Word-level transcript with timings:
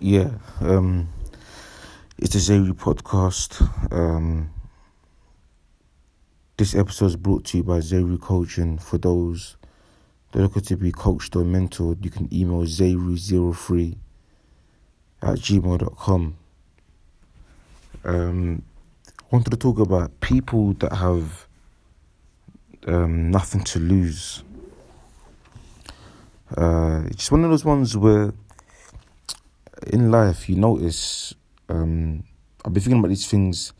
yeah, 0.00 0.30
um, 0.60 1.08
it's 2.18 2.34
a 2.34 2.38
Zeri 2.38 2.72
podcast. 2.72 3.60
Um, 3.92 4.50
this 6.56 6.74
episode 6.74 7.06
is 7.06 7.16
brought 7.16 7.44
to 7.46 7.58
you 7.58 7.62
by 7.62 7.78
Zeri 7.78 8.20
Coaching. 8.20 8.78
For 8.78 8.98
those 8.98 9.56
that 10.32 10.40
are 10.40 10.42
looking 10.42 10.62
to 10.62 10.76
be 10.76 10.92
coached 10.92 11.36
or 11.36 11.42
mentored, 11.42 12.04
you 12.04 12.10
can 12.10 12.32
email 12.32 12.62
zeri03 12.62 13.96
at 15.22 15.36
gmail.com. 15.36 16.36
Um, 18.04 18.62
wanted 19.30 19.50
to 19.50 19.56
talk 19.56 19.78
about 19.78 20.20
people 20.20 20.72
that 20.74 20.94
have 20.94 21.46
um, 22.86 23.30
nothing 23.30 23.62
to 23.64 23.78
lose. 23.78 24.42
Uh, 26.56 27.02
it's 27.06 27.30
one 27.32 27.44
of 27.44 27.50
those 27.50 27.64
ones 27.64 27.96
where 27.96 28.32
in 29.92 30.10
life 30.10 30.48
you 30.48 30.56
notice 30.56 31.34
um, 31.68 32.24
I've 32.64 32.72
been 32.72 32.82
thinking 32.82 32.98
about 32.98 33.08
these 33.08 33.26
things 33.28 33.72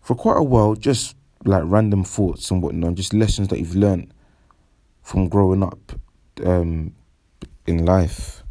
for 0.00 0.14
quite 0.14 0.38
a 0.38 0.42
while, 0.42 0.74
just 0.74 1.16
like 1.44 1.62
random 1.66 2.04
thoughts 2.04 2.50
and 2.50 2.62
whatnot, 2.62 2.94
just 2.94 3.12
lessons 3.12 3.48
that 3.48 3.58
you've 3.58 3.74
learned 3.74 4.12
from 5.02 5.28
growing 5.28 5.62
up 5.62 5.92
um, 6.44 6.94
in 7.66 7.84
life. 7.84 8.42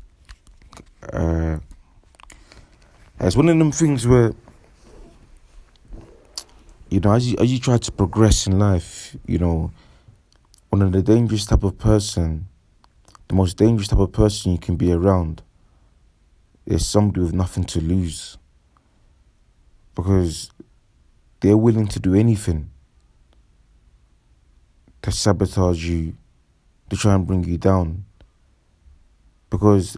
Uh, 1.12 1.60
it's 3.20 3.36
one 3.36 3.50
of 3.50 3.58
them 3.58 3.72
things 3.72 4.06
where 4.06 4.34
you 6.90 7.00
know, 7.00 7.14
as 7.14 7.32
you 7.32 7.38
as 7.40 7.52
you 7.52 7.60
try 7.60 7.78
to 7.78 7.92
progress 7.92 8.48
in 8.48 8.60
life, 8.60 9.16
you 9.26 9.40
know, 9.40 9.72
one 10.70 10.82
of 10.82 10.92
the 10.92 11.02
dangerous 11.02 11.46
type 11.46 11.64
of 11.64 11.78
person, 11.78 12.48
the 13.30 13.36
most 13.36 13.58
dangerous 13.58 13.88
type 13.88 14.00
of 14.00 14.12
person 14.12 14.52
you 14.52 14.58
can 14.58 14.76
be 14.76 14.92
around 14.92 15.42
is 16.68 16.86
somebody 16.86 17.22
with 17.22 17.34
nothing 17.34 17.64
to 17.64 17.80
lose. 17.82 18.38
Because 19.96 20.52
they're 21.40 21.58
willing 21.58 21.88
to 21.88 22.00
do 22.00 22.14
anything 22.14 22.70
to 25.02 25.12
sabotage 25.12 25.86
you, 25.86 26.16
to 26.90 26.98
try 26.98 27.16
and 27.16 27.26
bring 27.26 27.46
you 27.46 27.58
down. 27.58 28.04
Because 29.50 29.96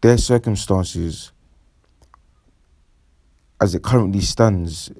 their 0.00 0.16
circumstances, 0.16 1.30
as 3.60 3.74
it 3.74 3.82
currently 3.82 4.22
stands, 4.22 4.90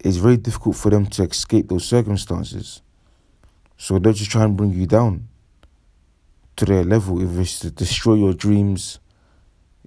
it's 0.00 0.16
very 0.16 0.38
difficult 0.38 0.76
for 0.76 0.88
them 0.88 1.06
to 1.06 1.24
escape 1.24 1.68
those 1.68 1.84
circumstances. 1.84 2.80
So 3.76 3.98
they'll 3.98 4.14
just 4.14 4.30
try 4.30 4.44
and 4.44 4.56
bring 4.56 4.70
you 4.70 4.86
down 4.86 5.28
to 6.56 6.64
their 6.64 6.84
level. 6.84 7.20
If 7.22 7.38
it's 7.38 7.58
to 7.60 7.70
destroy 7.70 8.14
your 8.14 8.34
dreams, 8.34 9.00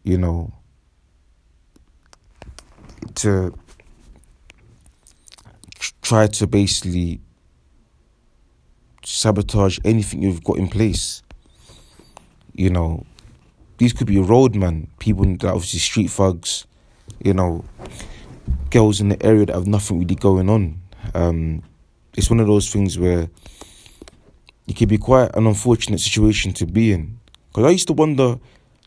you 0.04 0.18
know, 0.18 0.54
to 3.16 3.54
try 6.02 6.28
to 6.28 6.48
basically 6.48 7.20
sabotage 9.04 9.80
anything 9.86 10.22
you've 10.22 10.44
got 10.44 10.58
in 10.58 10.68
place. 10.68 11.22
You 12.54 12.70
know, 12.70 13.06
these 13.78 13.94
could 13.94 14.08
be 14.08 14.18
roadmen, 14.18 14.88
people 15.00 15.26
that 15.26 15.46
obviously 15.46 15.80
street 15.80 16.10
thugs, 16.10 16.66
you 17.24 17.34
know, 17.34 17.64
girls 18.70 19.00
in 19.00 19.10
the 19.10 19.26
area 19.26 19.46
that 19.46 19.56
have 19.56 19.68
nothing 19.68 20.00
really 20.00 20.16
going 20.16 20.50
on. 20.50 20.82
Um, 21.14 21.64
it's 22.16 22.30
one 22.30 22.40
of 22.40 22.48
those 22.48 22.72
things 22.72 22.98
where 22.98 23.30
it 24.68 24.76
can 24.76 24.88
be 24.88 24.98
quite 24.98 25.36
an 25.36 25.48
unfortunate 25.48 26.00
situation 26.00 26.54
to 26.54 26.66
be 26.66 26.92
in. 26.92 27.20
Because 27.48 27.66
I 27.66 27.70
used 27.70 27.88
to 27.88 27.94
wonder, 27.94 28.38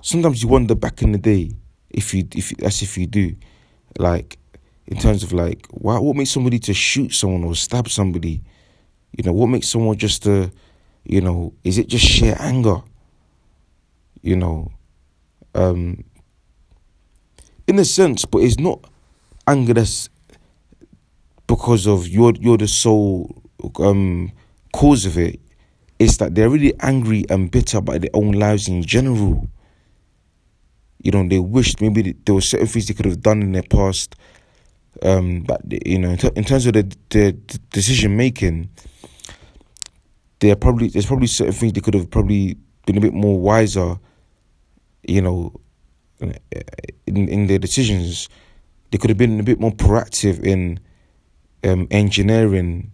sometimes 0.03 0.43
you 0.43 0.49
wonder 0.49 0.75
back 0.75 1.03
in 1.03 1.13
the 1.13 1.19
day, 1.19 1.53
if 1.91 2.15
you, 2.15 2.29
if 2.35 2.53
as 2.63 2.83
if 2.83 2.97
you 2.97 3.07
do, 3.07 3.35
like 3.99 4.39
in 4.87 4.99
terms 4.99 5.23
of 5.23 5.33
like, 5.33 5.67
why, 5.71 5.99
what 5.99 6.17
makes 6.17 6.31
somebody 6.31 6.59
to 6.59 6.75
shoot 6.75 7.13
someone 7.13 7.45
or 7.45 7.55
stab 7.55 7.89
somebody? 7.89 8.43
You 9.17 9.25
know, 9.25 9.33
what 9.33 9.47
makes 9.47 9.69
someone 9.69 9.97
just 9.97 10.23
to, 10.25 10.51
you 11.05 11.21
know, 11.21 11.55
is 11.65 11.79
it 11.79 11.89
just 11.89 12.05
sheer 12.05 12.37
anger? 12.39 12.83
You 14.23 14.37
know, 14.37 14.73
um, 15.55 16.05
in 17.67 17.79
a 17.79 17.85
sense, 17.85 18.25
but 18.25 18.43
it's 18.43 18.59
not 18.59 18.85
anger 19.47 19.75
that's 19.75 20.09
because 21.47 21.87
of 21.87 22.07
you're 22.07 22.35
you're 22.39 22.59
the 22.59 22.69
sole 22.69 23.43
um, 23.79 24.31
cause 24.73 25.07
of 25.07 25.17
it. 25.19 25.41
It's 26.01 26.17
that 26.17 26.35
they're 26.35 26.49
really 26.49 26.73
angry 26.81 27.27
and 27.29 27.51
bitter 27.51 27.77
about 27.77 28.01
their 28.01 28.11
own 28.15 28.33
lives 28.33 28.69
in 28.69 28.83
general. 28.83 29.51
You 30.99 31.13
know, 31.13 31.29
they 31.29 31.39
wished 31.39 31.83
maybe 31.83 32.15
there 32.25 32.35
were 32.35 32.41
certain 32.41 32.67
things 32.67 32.89
they 32.89 32.95
could 32.95 33.05
have 33.05 33.21
done 33.21 33.43
in 33.43 33.53
their 33.53 33.63
past. 33.63 34.17
Um, 35.03 35.43
but 35.43 35.61
you 35.87 35.99
know, 35.99 36.09
in, 36.09 36.17
t- 36.17 36.31
in 36.35 36.45
terms 36.45 36.65
of 36.65 36.73
the, 36.73 36.85
the, 37.11 37.37
the 37.49 37.59
decision 37.71 38.17
making, 38.17 38.71
there 40.41 40.57
probably 40.57 40.89
there's 40.89 41.05
probably 41.05 41.27
certain 41.27 41.53
things 41.53 41.75
they 41.75 41.83
could 41.83 41.95
have 41.95 42.11
probably 42.11 42.57
been 42.87 42.97
a 42.97 43.01
bit 43.01 43.13
more 43.13 43.39
wiser. 43.39 43.99
You 45.07 45.21
know, 45.21 45.61
in 47.07 47.29
in 47.29 47.47
their 47.47 47.59
decisions, 47.59 48.31
they 48.91 48.97
could 48.97 49.11
have 49.11 49.19
been 49.19 49.39
a 49.39 49.43
bit 49.43 49.61
more 49.61 49.73
proactive 49.73 50.43
in 50.43 50.81
um, 51.63 51.87
engineering 51.91 52.91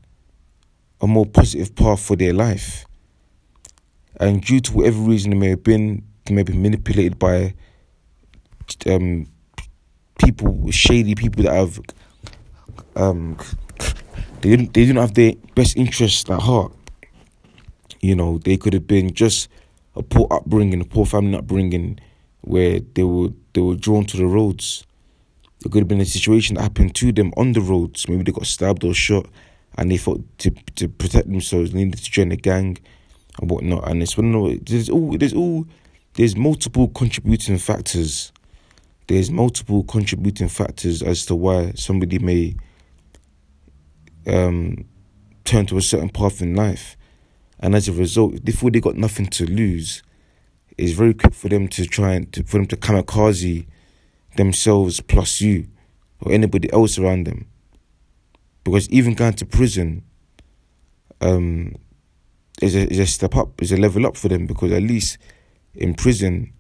a 1.01 1.07
more 1.07 1.27
positive 1.27 1.75
path 1.77 2.01
for 2.01 2.17
their 2.17 2.33
life. 2.33 2.85
And 4.19 4.43
due 4.43 4.61
to 4.61 4.73
whatever 4.73 4.99
reason 4.99 5.33
it 5.33 5.37
may 5.37 5.51
have 5.51 5.63
been, 5.63 6.03
they 6.25 6.35
may 6.35 6.43
be 6.43 6.57
manipulated 6.57 7.19
by 7.19 7.55
um, 8.87 9.27
people, 10.19 10.71
shady 10.71 11.15
people 11.15 11.45
that 11.45 11.55
have 11.55 11.81
um, 12.97 13.37
they 14.41 14.51
didn't 14.51 14.75
they 14.75 14.85
didn't 14.85 14.99
have 14.99 15.15
their 15.15 15.35
best 15.55 15.77
interests 15.77 16.29
at 16.31 16.41
heart. 16.41 16.73
You 18.01 18.15
know, 18.15 18.39
they 18.39 18.57
could 18.57 18.73
have 18.73 18.87
been 18.87 19.13
just 19.13 19.49
a 19.95 20.03
poor 20.03 20.27
upbringing, 20.31 20.81
a 20.81 20.85
poor 20.85 21.07
family 21.07 21.37
upbringing, 21.37 21.99
where 22.43 22.81
they 22.81 23.05
were 23.05 23.31
they 23.53 23.61
were 23.61 23.77
drawn 23.77 24.05
to 24.07 24.17
the 24.17 24.27
roads. 24.27 24.85
It 25.65 25.73
could 25.73 25.81
have 25.81 25.89
been 25.89 26.01
a 26.01 26.07
situation 26.07 26.57
that 26.57 26.63
happened 26.63 26.95
to 26.97 27.13
them 27.13 27.33
on 27.37 27.53
the 27.53 27.61
roads. 27.61 28.09
Maybe 28.09 28.25
they 28.25 28.33
got 28.33 28.47
stabbed 28.47 28.85
or 28.85 28.95
shot, 28.95 29.27
and 29.77 29.91
they 29.91 29.97
thought 29.97 30.23
to 30.39 30.51
to 30.77 30.89
protect 30.89 31.29
themselves, 31.29 31.73
they 31.73 31.85
needed 31.85 32.03
to 32.03 32.11
join 32.11 32.33
a 32.33 32.37
gang 32.37 32.79
and 33.41 33.51
whatnot. 33.51 33.89
And 33.89 34.03
it's 34.03 34.17
of 34.17 34.65
there's 34.67 34.89
all 34.89 35.17
there's 35.17 35.35
all 35.35 35.67
there's 36.15 36.37
multiple 36.37 36.89
contributing 36.89 37.59
factors. 37.59 38.33
There's 39.07 39.31
multiple 39.31 39.85
contributing 39.85 40.49
factors 40.49 41.03
as 41.03 41.27
to 41.27 41.35
why 41.35 41.73
somebody 41.77 42.19
may 42.19 42.57
um, 44.27 44.85
turn 45.45 45.67
to 45.67 45.77
a 45.77 45.83
certain 45.83 46.09
path 46.09 46.43
in 46.43 46.57
life, 46.57 46.97
and 47.61 47.75
as 47.75 47.89
a 47.89 47.93
result, 47.93 48.41
if 48.45 48.61
they 48.61 48.81
got 48.81 48.97
nothing 48.97 49.27
to 49.27 49.47
lose, 49.47 50.03
it's 50.77 50.93
very 50.93 51.15
quick 51.15 51.35
for 51.35 51.49
them 51.49 51.69
to 51.69 51.87
try 51.87 52.15
and 52.15 52.33
to, 52.33 52.43
for 52.43 52.59
them 52.59 52.67
to 52.67 52.77
kamikaze 52.77 53.67
themselves 54.37 55.01
plus 55.01 55.41
you 55.41 55.69
or 56.21 56.33
anybody 56.33 56.73
else 56.73 56.99
around 56.99 57.25
them. 57.25 57.47
Because 58.65 58.89
even 58.91 59.15
going 59.15 59.35
to 59.35 59.47
prison 59.47 60.03
um, 61.21 61.77
is 62.63 62.75
a 62.75 62.91
is 62.91 62.99
a 62.99 63.07
step 63.07 63.37
up, 63.37 63.61
is 63.63 63.73
a 63.73 63.77
level 63.77 64.07
up 64.07 64.17
for 64.17 64.29
them 64.29 64.47
because 64.47 64.73
at 64.73 64.83
least 64.83 65.19
in 65.75 65.95
prison, 65.95 66.53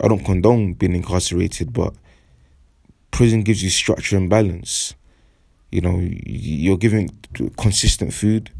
I 0.00 0.08
don't 0.08 0.24
condone 0.24 0.74
being 0.74 0.94
incarcerated, 0.94 1.72
but 1.72 1.94
prison 3.10 3.42
gives 3.42 3.62
you 3.62 3.70
structure 3.70 4.16
and 4.16 4.28
balance. 4.28 4.94
You 5.70 5.80
know, 5.80 5.98
you're 6.00 6.76
given 6.76 7.10
consistent 7.56 8.12
food. 8.12 8.50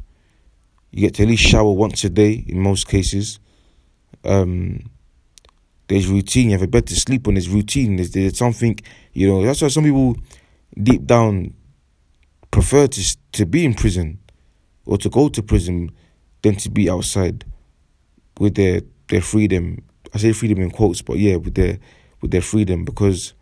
You 0.90 1.02
get 1.02 1.14
to 1.14 1.24
at 1.24 1.28
least 1.28 1.42
shower 1.44 1.72
once 1.72 2.04
a 2.04 2.10
day 2.10 2.44
in 2.46 2.60
most 2.60 2.88
cases. 2.88 3.40
Um, 4.24 4.90
there's 5.88 6.06
routine. 6.06 6.46
You 6.46 6.52
have 6.52 6.62
a 6.62 6.68
bed 6.68 6.86
to 6.86 6.96
sleep 6.96 7.28
on. 7.28 7.34
There's 7.34 7.48
routine. 7.48 7.96
There's, 7.96 8.12
there's 8.12 8.38
something, 8.38 8.78
you 9.12 9.28
know. 9.28 9.44
That's 9.44 9.60
why 9.60 9.68
some 9.68 9.84
people 9.84 10.16
deep 10.80 11.04
down 11.04 11.54
prefer 12.50 12.86
to 12.86 13.16
to 13.32 13.46
be 13.46 13.64
in 13.64 13.74
prison 13.74 14.18
or 14.86 14.96
to 14.98 15.08
go 15.08 15.28
to 15.28 15.42
prison 15.42 15.90
than 16.44 16.56
to 16.56 16.70
be 16.70 16.88
outside 16.88 17.44
with 18.38 18.54
their 18.54 18.82
their 19.08 19.22
freedom. 19.22 19.82
I 20.14 20.18
say 20.18 20.32
freedom 20.32 20.60
in 20.60 20.70
quotes, 20.70 21.02
but 21.02 21.18
yeah, 21.18 21.36
with 21.36 21.54
their 21.54 21.78
with 22.20 22.30
their 22.30 22.42
freedom 22.42 22.84
because 22.84 23.32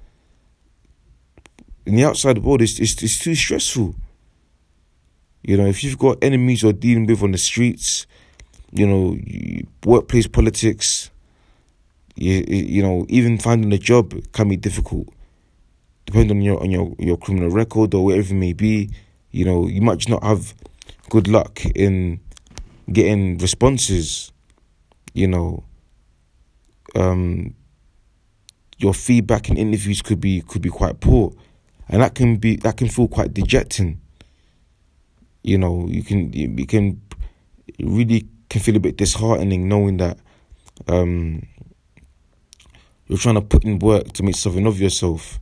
in 1.84 1.96
the 1.96 2.04
outside 2.04 2.38
world, 2.38 2.62
it's, 2.62 2.78
it's, 2.78 3.02
it's 3.02 3.18
too 3.18 3.34
stressful. 3.34 3.94
You 5.42 5.56
know, 5.56 5.66
if 5.66 5.82
you've 5.82 5.98
got 5.98 6.22
enemies 6.22 6.62
you're 6.62 6.72
dealing 6.72 7.06
with 7.06 7.22
on 7.22 7.32
the 7.32 7.38
streets, 7.38 8.06
you 8.70 8.86
know, 8.86 9.18
workplace 9.84 10.28
politics, 10.28 11.10
you, 12.14 12.44
you 12.46 12.82
know, 12.82 13.04
even 13.08 13.38
finding 13.38 13.72
a 13.72 13.78
job 13.78 14.14
can 14.32 14.48
be 14.48 14.56
difficult. 14.56 15.08
Depending 16.06 16.36
on 16.38 16.42
your 16.42 16.60
on 16.60 16.70
your, 16.70 16.94
your 16.98 17.16
criminal 17.16 17.50
record 17.50 17.94
or 17.94 18.04
whatever 18.04 18.32
it 18.32 18.38
may 18.38 18.52
be, 18.52 18.90
you 19.32 19.44
know, 19.44 19.66
you 19.66 19.80
might 19.80 20.08
not 20.08 20.22
have 20.22 20.54
good 21.10 21.26
luck 21.26 21.64
in 21.74 22.20
getting 22.90 23.38
responses. 23.38 24.32
You 25.14 25.28
know, 25.28 25.64
um, 26.94 27.54
your 28.78 28.94
feedback 28.94 29.48
in 29.48 29.56
interviews 29.56 30.02
could 30.02 30.20
be 30.20 30.40
could 30.42 30.62
be 30.62 30.70
quite 30.70 31.00
poor, 31.00 31.32
and 31.88 32.02
that 32.02 32.14
can 32.14 32.36
be 32.36 32.56
that 32.56 32.76
can 32.76 32.88
feel 32.88 33.08
quite 33.08 33.34
dejecting. 33.34 34.00
You 35.42 35.58
know, 35.58 35.86
you 35.88 36.02
can 36.02 36.32
you 36.32 36.66
can 36.66 37.00
really 37.78 38.26
can 38.48 38.60
feel 38.60 38.76
a 38.76 38.80
bit 38.80 38.96
disheartening 38.96 39.68
knowing 39.68 39.96
that 39.98 40.18
um, 40.88 41.42
you're 43.06 43.18
trying 43.18 43.34
to 43.36 43.40
put 43.40 43.64
in 43.64 43.78
work 43.78 44.12
to 44.12 44.22
make 44.22 44.36
something 44.36 44.66
of 44.66 44.80
yourself. 44.80 45.38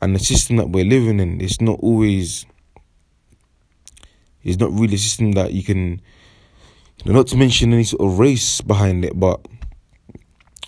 And 0.00 0.14
the 0.14 0.18
system 0.18 0.56
that 0.56 0.68
we're 0.68 0.84
living 0.84 1.18
in 1.20 1.40
is 1.40 1.60
not 1.60 1.78
always 1.80 2.44
is 4.44 4.58
not 4.58 4.70
really 4.72 4.94
a 4.94 4.98
system 4.98 5.32
that 5.32 5.52
you 5.52 5.62
can 5.62 6.00
not 7.04 7.26
to 7.28 7.36
mention 7.36 7.72
any 7.72 7.84
sort 7.84 8.02
of 8.02 8.18
race 8.18 8.60
behind 8.60 9.04
it, 9.04 9.18
but 9.18 9.46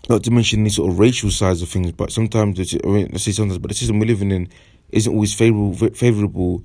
not 0.08 0.22
to 0.24 0.30
mention 0.30 0.60
any 0.60 0.70
sort 0.70 0.90
of 0.90 0.98
racial 0.98 1.30
sides 1.30 1.62
of 1.62 1.68
things, 1.68 1.92
but 1.92 2.12
sometimes 2.12 2.74
I 2.74 2.86
mean, 2.86 3.08
let's 3.10 3.24
say 3.24 3.32
sometimes, 3.32 3.58
but 3.58 3.70
the 3.70 3.74
system 3.74 3.98
we're 3.98 4.06
living 4.06 4.30
in 4.30 4.48
isn't 4.90 5.12
always 5.12 5.34
favorable. 5.34 5.74
Favorable, 5.90 6.62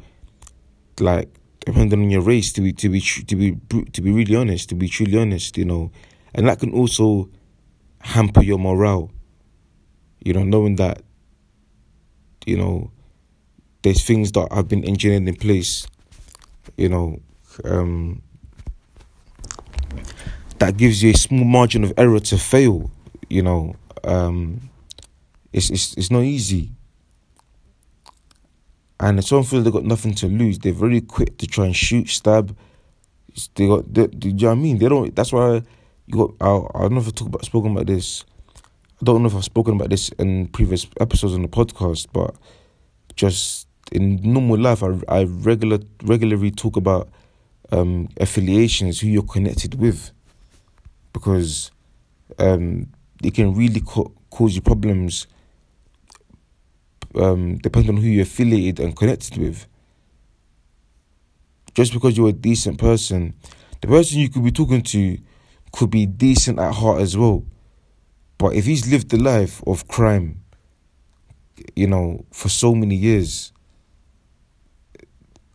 like 1.00 1.30
depending 1.66 2.02
on 2.02 2.10
your 2.10 2.22
race, 2.22 2.52
to 2.54 2.62
be 2.62 2.74
to 2.74 2.90
be 2.90 3.02
to 3.02 3.36
be 3.36 3.56
to 3.94 4.02
be 4.02 4.12
really 4.12 4.36
honest, 4.36 4.70
to 4.70 4.76
be 4.76 4.88
truly 4.88 5.18
honest, 5.18 5.58
you 5.58 5.66
know, 5.66 5.92
and 6.34 6.48
that 6.48 6.60
can 6.60 6.72
also 6.72 7.30
hamper 8.02 8.44
your 8.44 8.60
morale. 8.60 9.12
You 10.24 10.34
know, 10.34 10.44
knowing 10.44 10.76
that, 10.76 11.02
you 12.46 12.58
know, 12.58 12.92
there's 13.82 14.06
things 14.06 14.32
that 14.34 14.52
have 14.52 14.68
been 14.68 14.86
engineered 14.86 15.28
in 15.28 15.36
place, 15.36 15.88
you 16.78 16.90
know, 16.90 17.20
um, 17.66 18.22
that 20.60 20.78
gives 20.78 21.04
you 21.04 21.12
a 21.12 21.18
small 21.18 21.44
margin 21.44 21.84
of 21.84 21.94
error 21.98 22.20
to 22.20 22.38
fail. 22.38 22.92
You 23.30 23.44
know, 23.44 23.76
um, 24.04 24.70
it's 25.54 25.70
it's 25.70 25.96
it's 25.98 26.12
not 26.12 26.24
easy. 26.24 26.72
And 29.00 29.24
someone 29.26 29.46
feels 29.46 29.64
they've 29.64 29.74
got 29.74 29.84
nothing 29.84 30.14
to 30.16 30.28
lose, 30.28 30.60
they're 30.60 30.74
very 30.74 31.02
quick 31.02 31.38
to 31.40 31.48
try 31.48 31.66
and 31.66 31.76
shoot, 31.76 32.08
stab. 32.08 32.56
They 33.56 33.66
got, 33.66 33.92
they, 33.92 34.06
do 34.08 34.28
you 34.28 34.34
know 34.36 34.48
what 34.50 34.52
I 34.52 34.56
mean? 34.56 34.78
They 34.78 34.90
don't. 34.90 35.16
That's 35.16 35.34
why 35.34 35.64
you 36.06 36.14
got. 36.14 36.34
I, 36.40 36.50
I 36.76 36.82
don't 36.82 36.94
know 36.94 37.00
if 37.00 37.08
I 37.08 37.12
talk 37.12 37.28
about 37.30 37.46
spoken 37.46 37.72
about 37.72 37.88
this. 37.88 38.26
I 39.02 39.06
don't 39.06 39.24
know 39.24 39.30
if 39.30 39.36
I've 39.36 39.44
spoken 39.44 39.76
about 39.76 39.90
this 39.90 40.10
in 40.20 40.48
previous 40.50 40.86
episodes 41.00 41.34
on 41.34 41.42
the 41.42 41.48
podcast, 41.48 42.08
but 42.14 42.36
just 43.16 43.68
in 43.92 44.20
normal 44.24 44.58
life, 44.58 44.84
I 44.84 44.98
I 45.08 45.24
regular 45.24 45.80
regularly 46.04 46.52
talk 46.52 46.78
about 46.78 47.10
um, 47.72 48.08
affiliations, 48.18 49.00
who 49.00 49.08
you're 49.08 49.24
connected 49.24 49.76
with, 49.76 50.12
because 51.14 51.72
um, 52.40 52.88
it 53.24 53.34
can 53.34 53.54
really 53.54 53.82
co- 53.82 54.14
cause 54.30 54.56
you 54.56 54.62
problems 54.62 55.28
um, 57.16 57.58
depending 57.58 57.96
on 57.96 58.02
who 58.02 58.08
you're 58.08 58.24
affiliated 58.24 58.80
and 58.80 58.96
connected 58.96 59.38
with. 59.38 59.68
Just 61.74 61.94
because 61.94 62.18
you're 62.18 62.30
a 62.30 62.34
decent 62.34 62.78
person, 62.78 63.34
the 63.82 63.88
person 63.88 64.20
you 64.20 64.30
could 64.30 64.44
be 64.44 64.52
talking 64.52 64.82
to 64.82 65.18
could 65.72 65.90
be 65.90 66.06
decent 66.06 66.60
at 66.60 66.74
heart 66.74 67.02
as 67.02 67.18
well. 67.18 67.46
But 68.38 68.56
if 68.56 68.66
he's 68.66 68.92
lived 68.92 69.10
the 69.10 69.18
life 69.18 69.64
of 69.66 69.88
crime, 69.88 70.42
you 71.76 71.88
know, 71.88 72.26
for 72.32 72.50
so 72.50 72.74
many 72.76 72.96
years, 72.96 73.54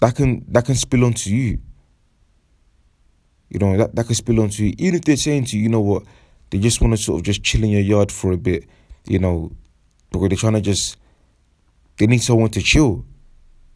that 0.00 0.14
can 0.14 0.44
that 0.48 0.64
can 0.64 0.74
spill 0.74 1.04
onto 1.04 1.30
you. 1.30 1.58
You 3.48 3.60
know, 3.60 3.76
that, 3.76 3.94
that 3.94 4.06
can 4.06 4.14
spill 4.14 4.40
onto 4.40 4.64
you. 4.64 4.74
Even 4.78 4.96
if 4.96 5.02
they're 5.02 5.16
saying 5.16 5.44
to 5.46 5.56
you, 5.56 5.64
you 5.64 5.68
know 5.68 5.80
what, 5.80 6.02
they 6.50 6.58
just 6.58 6.80
want 6.80 6.96
to 6.96 7.02
sort 7.02 7.20
of 7.20 7.24
just 7.24 7.42
chill 7.42 7.62
in 7.62 7.70
your 7.70 7.80
yard 7.80 8.10
for 8.10 8.32
a 8.32 8.36
bit, 8.36 8.64
you 9.06 9.18
know, 9.18 9.52
because 10.10 10.28
they're 10.28 10.36
trying 10.36 10.54
to 10.54 10.60
just, 10.60 10.96
they 11.98 12.06
need 12.06 12.22
someone 12.22 12.50
to 12.50 12.60
chill, 12.60 13.04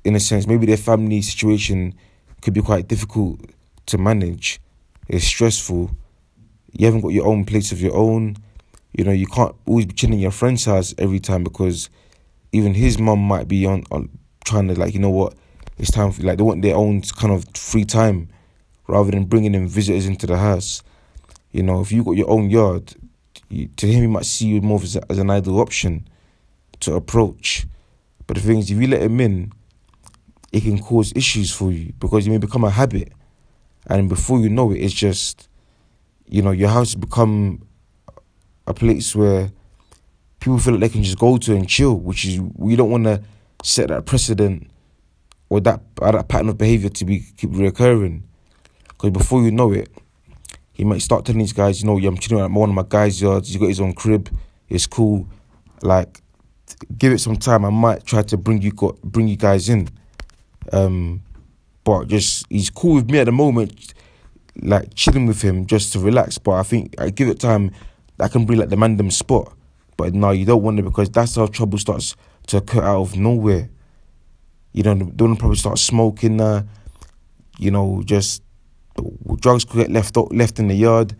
in 0.05 0.17
a 0.17 0.21
sense. 0.21 0.47
Maybe 0.47 0.67
their 0.67 0.77
family 0.77 1.23
situation 1.23 1.95
could 2.41 2.55
be 2.55 2.63
quite 2.63 2.89
difficult 2.89 3.41
to 3.87 3.99
manage. 3.99 4.61
It's 5.09 5.25
stressful. 5.25 5.91
You 6.73 6.87
haven't 6.87 7.03
got 7.03 7.13
your 7.13 7.27
own 7.27 7.45
place 7.45 7.73
of 7.73 7.81
your 7.81 7.97
own. 7.97 8.37
You 8.93 9.05
know, 9.05 9.13
you 9.13 9.27
can't 9.27 9.55
always 9.67 9.87
be 9.87 9.95
chilling 9.95 10.15
in 10.15 10.21
your 10.21 10.31
friend's 10.31 10.65
house 10.65 10.95
every 10.99 11.21
time 11.21 11.45
because 11.45 11.91
even 12.53 12.75
his 12.75 12.99
mum 12.99 13.21
might 13.21 13.47
be 13.47 13.67
on, 13.67 13.85
on 13.91 14.09
trying 14.45 14.69
to 14.69 14.75
like, 14.79 14.95
you 14.95 15.01
know 15.01 15.11
what, 15.11 15.35
it's 15.81 15.91
time 15.91 16.13
for 16.13 16.23
like 16.23 16.37
they 16.37 16.43
want 16.43 16.61
their 16.61 16.77
own 16.77 17.01
kind 17.01 17.33
of 17.33 17.47
free 17.55 17.87
time 17.87 18.29
rather 18.87 19.11
than 19.11 19.25
bringing 19.25 19.55
in 19.55 19.67
visitors 19.67 20.07
into 20.07 20.27
the 20.27 20.37
house. 20.37 20.83
You 21.53 21.63
know, 21.63 21.81
if 21.81 21.91
you 21.91 22.05
got 22.05 22.17
your 22.19 22.31
own 22.31 22.51
yard, 22.51 22.95
you, 23.49 23.69
to 23.79 23.87
him 23.87 24.03
he 24.03 24.07
might 24.07 24.27
see 24.27 24.49
you 24.49 24.61
more 24.61 24.81
as, 24.83 24.97
a, 24.97 25.11
as 25.11 25.19
an 25.19 25.31
ideal 25.31 25.59
option 25.59 26.07
to 26.81 26.95
approach. 26.95 27.67
But 28.27 28.37
the 28.37 28.43
thing 28.43 28.59
is, 28.59 28.71
if 28.71 28.79
you 28.79 28.89
let 28.89 29.01
him 29.01 29.19
in, 29.21 29.53
it 30.53 30.61
can 30.61 30.79
cause 30.81 31.15
issues 31.17 31.51
for 31.51 31.73
you 31.73 31.95
because 31.99 32.27
it 32.27 32.31
may 32.31 32.39
become 32.39 32.65
a 32.65 32.71
habit, 32.71 33.13
and 33.87 34.09
before 34.09 34.39
you 34.39 34.51
know 34.51 34.71
it, 34.73 34.81
it's 34.81 34.93
just, 34.93 35.49
you 36.27 36.43
know, 36.43 36.51
your 36.51 36.69
house 36.69 36.93
has 36.93 36.97
become 36.97 37.63
a 38.67 38.75
place 38.75 39.17
where 39.17 39.51
people 40.41 40.59
feel 40.59 40.75
like 40.75 40.83
they 40.83 40.89
can 40.91 41.03
just 41.03 41.19
go 41.19 41.39
to 41.39 41.55
and 41.57 41.67
chill, 41.67 41.95
which 41.95 42.27
is 42.27 42.39
we 42.55 42.77
don't 42.77 42.91
want 42.91 43.05
to 43.05 43.23
set 43.63 43.89
that 43.89 44.05
precedent 44.05 44.71
or 45.51 45.61
that, 45.61 45.83
that 45.97 46.29
pattern 46.29 46.49
of 46.49 46.57
behavior 46.57 46.89
to 46.89 47.05
be 47.05 47.25
keep 47.37 47.51
reoccurring. 47.51 48.23
Because 48.89 49.11
before 49.11 49.43
you 49.43 49.51
know 49.51 49.73
it, 49.73 49.91
he 50.73 50.85
might 50.85 51.03
start 51.03 51.27
telling 51.27 51.41
these 51.41 51.53
guys, 51.53 51.83
you 51.83 51.87
know, 51.87 51.99
I'm 51.99 52.17
chilling 52.17 52.43
at 52.43 52.51
one 52.51 52.71
of 52.71 52.75
my 52.75 52.85
guys' 52.89 53.21
yards. 53.21 53.49
He's 53.49 53.59
got 53.59 53.67
his 53.67 53.81
own 53.81 53.93
crib. 53.93 54.31
It's 54.69 54.87
cool. 54.87 55.29
Like, 55.83 56.23
give 56.97 57.13
it 57.13 57.19
some 57.19 57.37
time. 57.37 57.65
I 57.65 57.71
might 57.71 58.05
try 58.05 58.23
to 58.23 58.37
bring 58.37 58.63
you 58.63 58.73
got 58.73 59.01
bring 59.03 59.29
you 59.29 59.37
guys 59.37 59.69
in. 59.69 59.89
Um, 60.73 61.23
but 61.85 62.07
just 62.09 62.47
he's 62.49 62.71
cool 62.71 62.95
with 62.95 63.11
me 63.11 63.19
at 63.19 63.25
the 63.25 63.33
moment, 63.33 63.93
like 64.63 64.95
chilling 64.95 65.27
with 65.27 65.43
him 65.43 65.67
just 65.67 65.93
to 65.93 65.99
relax. 65.99 66.39
But 66.39 66.53
I 66.53 66.63
think 66.63 66.95
I 67.01 67.11
give 67.11 67.29
it 67.29 67.41
time. 67.41 67.73
That 68.19 68.33
can 68.33 68.47
be 68.47 68.55
like 68.55 68.69
the 68.69 68.77
random 68.77 69.11
spot. 69.11 69.53
But 69.97 70.15
no, 70.15 70.31
you 70.31 70.45
don't 70.45 70.63
want 70.63 70.79
it 70.79 70.83
because 70.83 71.11
that's 71.11 71.37
how 71.37 71.47
trouble 71.47 71.79
starts 71.79 72.15
to 72.47 72.59
occur 72.59 72.83
out 72.83 73.01
of 73.01 73.17
nowhere. 73.17 73.71
You 74.73 74.83
know, 74.83 74.95
don't 74.95 75.37
probably 75.37 75.57
start 75.57 75.79
smoking. 75.79 76.41
Uh, 76.41 76.65
you 77.59 77.71
know, 77.71 78.03
just 78.05 78.43
drugs 79.37 79.65
could 79.65 79.79
get 79.79 79.91
left 79.91 80.17
left 80.33 80.59
in 80.59 80.69
the 80.69 80.75
yard. 80.75 81.15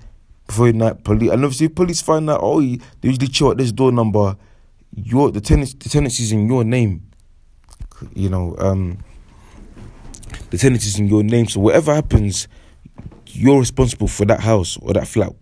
Before 0.47 0.67
you 0.67 0.73
know 0.73 0.95
police 0.95 1.31
and 1.31 1.45
obviously 1.45 1.69
police 1.69 2.03
find 2.03 2.29
out 2.29 2.41
oh 2.43 2.61
they 2.61 2.79
usually 3.03 3.29
chill 3.29 3.53
at 3.53 3.57
this 3.57 3.71
door 3.71 3.93
number 3.93 4.37
your 4.97 5.31
the 5.31 5.41
tenants 5.41 5.75
the 5.75 5.89
tenancies 5.89 6.33
in 6.33 6.49
your 6.49 6.65
name. 6.65 7.03
You 8.15 8.31
know 8.31 8.57
um 8.59 8.99
the 10.51 10.59
tenancies 10.59 10.99
in 10.99 11.07
your 11.07 11.23
name. 11.23 11.47
So 11.47 11.61
whatever 11.61 11.95
happens 11.95 12.49
you're 13.27 13.61
responsible 13.61 14.09
for 14.09 14.25
that 14.25 14.41
house 14.41 14.77
or 14.79 14.93
that 14.95 15.07
flat 15.07 15.33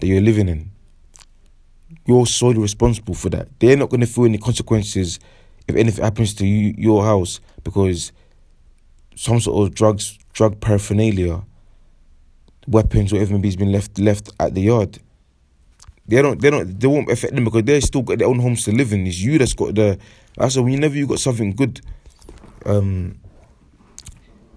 that 0.00 0.06
you're 0.06 0.20
living 0.20 0.48
in. 0.48 0.70
You're 2.06 2.26
solely 2.26 2.58
responsible 2.58 3.14
for 3.14 3.30
that. 3.30 3.48
They're 3.58 3.76
not 3.76 3.90
going 3.90 4.00
to 4.00 4.06
feel 4.06 4.24
any 4.26 4.38
consequences 4.38 5.18
if 5.68 5.76
anything 5.76 6.02
happens 6.02 6.34
to 6.34 6.46
you, 6.46 6.74
your 6.76 7.04
house 7.04 7.40
because 7.62 8.12
some 9.14 9.40
sort 9.40 9.66
of 9.68 9.74
drugs 9.74 10.18
drug 10.32 10.60
paraphernalia 10.60 11.42
weapons, 12.66 13.12
whatever 13.12 13.32
maybe 13.34 13.48
has 13.48 13.56
been 13.56 13.72
left 13.72 13.98
left 13.98 14.30
at 14.40 14.54
the 14.54 14.62
yard. 14.62 14.98
They 16.06 16.22
don't 16.22 16.40
they 16.40 16.50
don't 16.50 16.78
they 16.80 16.86
won't 16.86 17.10
affect 17.10 17.34
them 17.34 17.44
because 17.44 17.64
they 17.64 17.80
still 17.80 18.02
got 18.02 18.18
their 18.18 18.28
own 18.28 18.38
homes 18.38 18.64
to 18.64 18.72
live 18.72 18.92
in. 18.92 19.06
It's 19.06 19.20
you 19.20 19.38
that's 19.38 19.54
got 19.54 19.74
the 19.74 19.98
I 20.38 20.48
said 20.48 20.64
whenever 20.64 20.96
you 20.96 21.06
got 21.06 21.18
something 21.18 21.52
good 21.52 21.80
um 22.64 23.18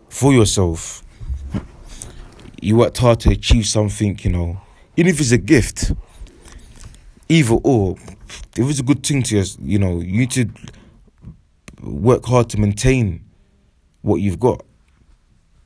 for 0.10 0.34
yourself, 0.34 1.03
you 2.62 2.77
worked 2.77 2.98
hard 2.98 3.20
to 3.22 3.32
achieve 3.32 3.65
something, 3.65 4.20
you 4.22 4.30
know. 4.30 4.62
Even 4.98 5.13
if 5.13 5.20
it's 5.20 5.32
a 5.32 5.38
gift, 5.38 5.94
either 7.30 7.56
or, 7.63 7.96
if 8.58 8.70
it's 8.70 8.80
a 8.80 8.84
good 8.84 9.06
thing 9.06 9.24
to 9.24 9.38
you, 9.38 9.44
you 9.63 9.80
know, 9.80 10.00
you 10.00 10.20
need 10.20 10.32
to 10.32 10.50
work 11.81 12.25
hard 12.25 12.50
to 12.50 12.59
maintain 12.59 13.23
what 14.01 14.17
you've 14.17 14.39
got 14.39 14.63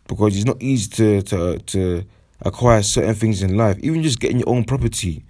because 0.07 0.35
it's 0.35 0.45
not 0.45 0.61
easy 0.61 0.89
to 0.89 1.21
to 1.23 1.59
to 1.59 2.03
acquire 2.41 2.83
certain 2.83 3.15
things 3.15 3.41
in 3.41 3.57
life, 3.57 3.77
even 3.79 4.03
just 4.03 4.19
getting 4.19 4.39
your 4.39 4.49
own 4.49 4.63
property, 4.63 5.23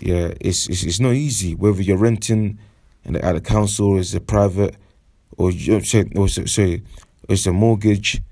yeah, 0.00 0.32
it's 0.40 0.68
it's, 0.68 0.82
it's 0.82 1.00
not 1.00 1.12
easy. 1.14 1.54
Whether 1.54 1.82
you're 1.82 1.96
renting 1.96 2.58
and 3.04 3.16
at 3.16 3.36
a 3.36 3.40
council, 3.40 3.98
it's 3.98 4.14
a 4.14 4.20
private, 4.20 4.76
or 5.36 5.50
you 5.50 5.80
or 6.16 6.28
say, 6.28 6.82
it's 7.28 7.46
a 7.46 7.52
mortgage. 7.52 8.22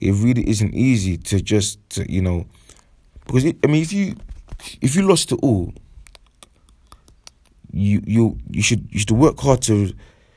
It 0.00 0.12
really 0.12 0.48
isn't 0.48 0.74
easy 0.74 1.18
to 1.18 1.40
just 1.42 1.78
to, 1.90 2.10
you 2.10 2.22
know, 2.22 2.46
because 3.26 3.44
it, 3.44 3.56
I 3.62 3.66
mean, 3.66 3.82
if 3.82 3.92
you 3.92 4.16
if 4.80 4.94
you 4.94 5.06
lost 5.06 5.32
it 5.32 5.38
all, 5.42 5.74
you 7.72 8.02
you 8.06 8.38
you 8.50 8.62
should 8.62 8.88
you 8.90 9.00
should 9.00 9.10
work 9.10 9.38
hard 9.40 9.62
to 9.62 9.92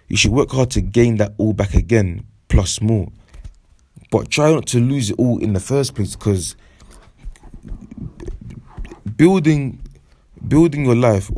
you 0.08 0.18
should 0.18 0.32
work 0.32 0.52
hard 0.52 0.72
to 0.72 0.82
gain 0.82 1.18
that 1.18 1.34
all 1.38 1.54
back 1.54 1.74
again 1.74 2.26
plus 2.48 2.82
more. 2.82 3.12
But 4.12 4.30
try 4.30 4.52
not 4.52 4.68
to 4.68 4.80
lose 4.80 5.10
it 5.10 5.16
all 5.18 5.40
in 5.40 5.54
the 5.54 5.60
first 5.60 5.96
place 5.96 6.16
because 6.16 6.56
building 9.16 9.80
building 10.48 10.86
your 10.86 10.96
life 10.96 11.32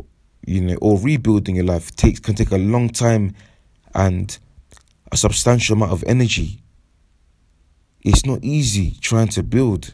you 0.46 0.60
know, 0.60 0.76
or 0.80 0.98
rebuilding 0.98 1.56
your 1.56 1.64
life 1.64 1.94
takes 1.96 2.20
can 2.20 2.34
take 2.34 2.52
a 2.52 2.56
long 2.56 2.88
time 2.88 3.34
and 3.94 4.38
a 5.10 5.16
substantial 5.16 5.74
amount 5.74 5.92
of 5.92 6.04
energy. 6.06 6.62
It's 8.02 8.24
not 8.24 8.42
easy 8.44 8.92
trying 9.00 9.28
to 9.28 9.42
build. 9.42 9.92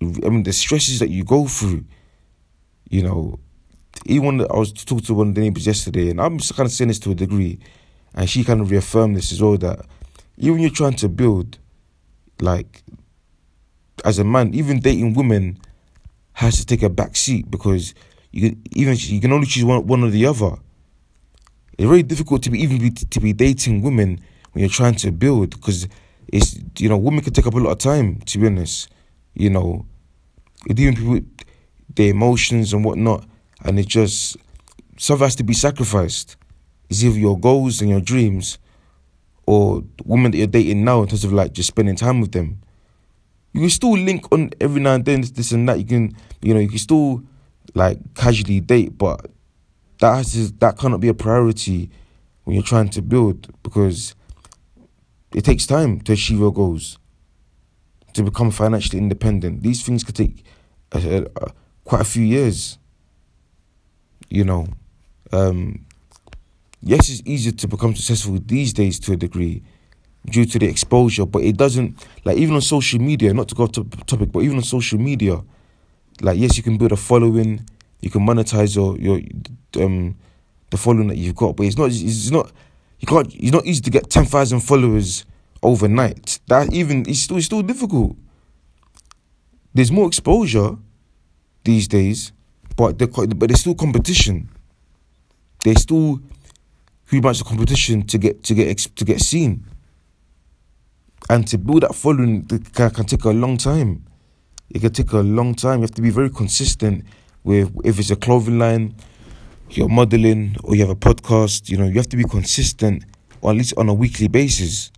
I 0.00 0.04
mean, 0.04 0.44
the 0.44 0.52
stresses 0.52 1.00
that 1.00 1.10
you 1.10 1.24
go 1.24 1.48
through, 1.48 1.84
you 2.88 3.02
know, 3.02 3.40
even 4.06 4.40
I 4.40 4.56
was 4.56 4.72
talking 4.72 5.04
to 5.06 5.14
one 5.14 5.28
of 5.28 5.34
the 5.34 5.40
neighbors 5.40 5.66
yesterday, 5.66 6.10
and 6.10 6.20
I'm 6.20 6.38
kind 6.38 6.66
of 6.66 6.72
saying 6.72 6.88
this 6.88 6.98
to 7.00 7.10
a 7.10 7.14
degree, 7.14 7.58
and 8.14 8.28
she 8.28 8.44
kind 8.44 8.60
of 8.60 8.70
reaffirmed 8.70 9.16
this 9.16 9.32
as 9.32 9.42
well 9.42 9.56
that 9.58 9.84
even 10.36 10.60
you're 10.60 10.70
trying 10.70 10.94
to 10.96 11.08
build, 11.08 11.58
like, 12.40 12.82
as 14.04 14.18
a 14.18 14.24
man, 14.24 14.54
even 14.54 14.80
dating 14.80 15.14
women 15.14 15.58
has 16.34 16.56
to 16.58 16.66
take 16.66 16.82
a 16.82 16.88
back 16.88 17.16
seat 17.16 17.50
because 17.50 17.94
you 18.30 18.50
can 18.50 18.62
even 18.72 18.96
you 18.96 19.20
can 19.20 19.32
only 19.32 19.46
choose 19.46 19.64
one 19.64 19.86
one 19.86 20.04
or 20.04 20.10
the 20.10 20.26
other. 20.26 20.56
It's 21.76 21.88
very 21.88 22.02
difficult 22.02 22.42
to 22.44 22.50
be 22.50 22.62
even 22.62 22.78
be, 22.78 22.90
to 22.90 23.20
be 23.20 23.32
dating 23.32 23.82
women 23.82 24.20
when 24.52 24.60
you're 24.60 24.70
trying 24.70 24.94
to 24.96 25.10
build 25.10 25.50
because 25.50 25.88
it's 26.28 26.58
you 26.78 26.88
know 26.88 26.96
women 26.96 27.22
can 27.22 27.32
take 27.32 27.46
up 27.46 27.54
a 27.54 27.58
lot 27.58 27.72
of 27.72 27.78
time 27.78 28.20
to 28.20 28.38
be 28.38 28.46
honest. 28.46 28.88
You 29.34 29.50
know, 29.50 29.86
dealing 30.68 30.96
people 30.96 31.20
their 31.94 32.10
emotions 32.10 32.72
and 32.72 32.84
whatnot, 32.84 33.24
and 33.64 33.78
it 33.78 33.86
just 33.86 34.36
stuff 34.96 35.20
has 35.20 35.34
to 35.36 35.44
be 35.44 35.54
sacrificed. 35.54 36.36
Either 36.90 37.18
your 37.18 37.38
goals 37.38 37.80
and 37.80 37.90
your 37.90 38.00
dreams, 38.00 38.58
or 39.48 39.82
women 40.04 40.30
that 40.30 40.36
you're 40.36 40.46
dating 40.46 40.84
now 40.84 41.00
in 41.00 41.08
terms 41.08 41.24
of 41.24 41.32
like 41.32 41.54
just 41.54 41.68
spending 41.68 41.96
time 41.96 42.20
with 42.20 42.32
them. 42.32 42.60
You 43.54 43.62
can 43.62 43.70
still 43.70 43.96
link 43.96 44.30
on 44.30 44.50
every 44.60 44.78
now 44.78 44.94
and 44.94 45.04
then, 45.06 45.22
this 45.22 45.52
and 45.52 45.66
that. 45.66 45.78
You 45.78 45.86
can, 45.86 46.16
you 46.42 46.52
know, 46.52 46.60
you 46.60 46.68
can 46.68 46.76
still 46.76 47.22
like 47.74 47.98
casually 48.14 48.60
date, 48.60 48.98
but 48.98 49.30
that 50.00 50.16
has 50.16 50.32
to, 50.34 50.52
that 50.58 50.76
cannot 50.76 51.00
be 51.00 51.08
a 51.08 51.14
priority 51.14 51.88
when 52.44 52.56
you're 52.56 52.62
trying 52.62 52.90
to 52.90 53.00
build 53.00 53.48
because 53.62 54.14
it 55.34 55.46
takes 55.46 55.66
time 55.66 56.00
to 56.02 56.12
achieve 56.12 56.38
your 56.38 56.52
goals, 56.52 56.98
to 58.12 58.22
become 58.22 58.50
financially 58.50 58.98
independent. 58.98 59.62
These 59.62 59.82
things 59.82 60.04
could 60.04 60.16
take 60.16 60.44
quite 60.90 62.02
a 62.02 62.04
few 62.04 62.22
years. 62.22 62.76
You 64.30 64.44
know, 64.44 64.66
um, 65.32 65.84
yes, 66.82 67.08
it's 67.08 67.22
easier 67.24 67.52
to 67.52 67.68
become 67.68 67.94
successful 67.94 68.38
these 68.44 68.72
days 68.72 69.00
to 69.00 69.12
a 69.12 69.16
degree 69.16 69.62
due 70.26 70.44
to 70.46 70.58
the 70.58 70.66
exposure, 70.66 71.26
but 71.26 71.42
it 71.42 71.56
doesn't 71.56 72.06
like 72.24 72.36
even 72.36 72.54
on 72.56 72.60
social 72.62 73.00
media. 73.00 73.32
Not 73.32 73.48
to 73.48 73.54
go 73.54 73.66
to 73.66 73.84
topic, 74.06 74.32
but 74.32 74.42
even 74.42 74.58
on 74.58 74.62
social 74.62 74.98
media 74.98 75.42
like 76.20 76.38
yes, 76.38 76.56
you 76.56 76.62
can 76.62 76.76
build 76.78 76.92
a 76.92 76.96
following, 76.96 77.66
you 78.00 78.10
can 78.10 78.26
monetize 78.26 78.74
your 78.74 78.98
your 78.98 79.20
um 79.82 80.16
the 80.70 80.76
following 80.76 81.08
that 81.08 81.16
you've 81.16 81.34
got, 81.36 81.56
but 81.56 81.66
it's 81.66 81.76
not 81.76 81.86
it's 81.90 82.30
not 82.30 82.50
you 83.00 83.06
can't 83.06 83.32
it's 83.34 83.52
not 83.52 83.64
easy 83.66 83.80
to 83.82 83.90
get 83.90 84.10
ten 84.10 84.24
thousand 84.24 84.60
followers 84.60 85.24
overnight. 85.62 86.40
That 86.48 86.72
even 86.72 87.04
it's 87.08 87.20
still 87.20 87.36
it's 87.36 87.46
still 87.46 87.62
difficult. 87.62 88.16
There's 89.74 89.92
more 89.92 90.06
exposure 90.08 90.76
these 91.64 91.86
days, 91.86 92.32
but 92.78 92.96
but 92.96 93.48
there's 93.48 93.60
still 93.60 93.74
competition. 93.74 94.48
There's 95.64 95.82
still 95.82 96.20
huge 97.10 97.22
amounts 97.22 97.40
of 97.42 97.46
competition 97.46 98.06
to 98.06 98.16
get 98.16 98.42
to 98.44 98.54
get 98.54 98.78
to 98.78 99.04
get 99.04 99.20
seen, 99.20 99.66
and 101.28 101.46
to 101.48 101.58
build 101.58 101.82
that 101.82 101.94
following 101.94 102.46
can, 102.46 102.90
can 102.90 103.04
take 103.04 103.24
a 103.24 103.30
long 103.30 103.58
time 103.58 104.04
it 104.70 104.80
can 104.80 104.92
take 104.92 105.12
a 105.12 105.18
long 105.20 105.54
time. 105.54 105.78
You 105.78 105.82
have 105.82 105.92
to 105.92 106.02
be 106.02 106.10
very 106.10 106.30
consistent 106.30 107.04
with 107.44 107.74
if 107.84 107.98
it's 107.98 108.10
a 108.10 108.16
clothing 108.16 108.58
line, 108.58 108.94
you're 109.70 109.88
modeling, 109.88 110.56
or 110.62 110.74
you 110.74 110.82
have 110.82 110.90
a 110.90 110.94
podcast. 110.94 111.70
You 111.70 111.78
know, 111.78 111.86
you 111.86 111.94
have 111.94 112.08
to 112.10 112.16
be 112.16 112.24
consistent, 112.24 113.04
or 113.40 113.50
at 113.50 113.56
least 113.56 113.74
on 113.76 113.88
a 113.88 113.94
weekly 113.94 114.28
basis. 114.28 114.90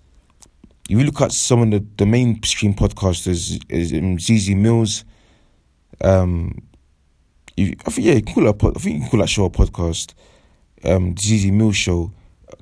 If 0.89 0.99
you 0.99 1.05
look 1.05 1.21
at 1.21 1.31
some 1.31 1.63
of 1.63 1.71
the, 1.71 1.85
the 1.99 2.07
mainstream 2.07 2.75
podcasters, 2.75 3.63
is 3.69 3.93
um, 3.93 4.19
ZZ 4.19 4.55
Mills. 4.57 5.05
Um, 6.03 6.59
I 7.61 7.91
think 7.91 8.07
yeah, 8.07 8.15
you 8.15 8.23
can 8.23 8.35
call 8.35 8.47
it 8.47 8.63
a, 8.63 8.67
I 8.67 8.81
think 8.81 8.95
you 8.95 9.01
can 9.01 9.11
call 9.11 9.21
that 9.21 9.29
show 9.29 9.45
a 9.45 9.51
podcast. 9.51 10.15
Um, 10.85 11.15
ZZ 11.17 11.51
Mills 11.51 11.77
show, 11.77 12.11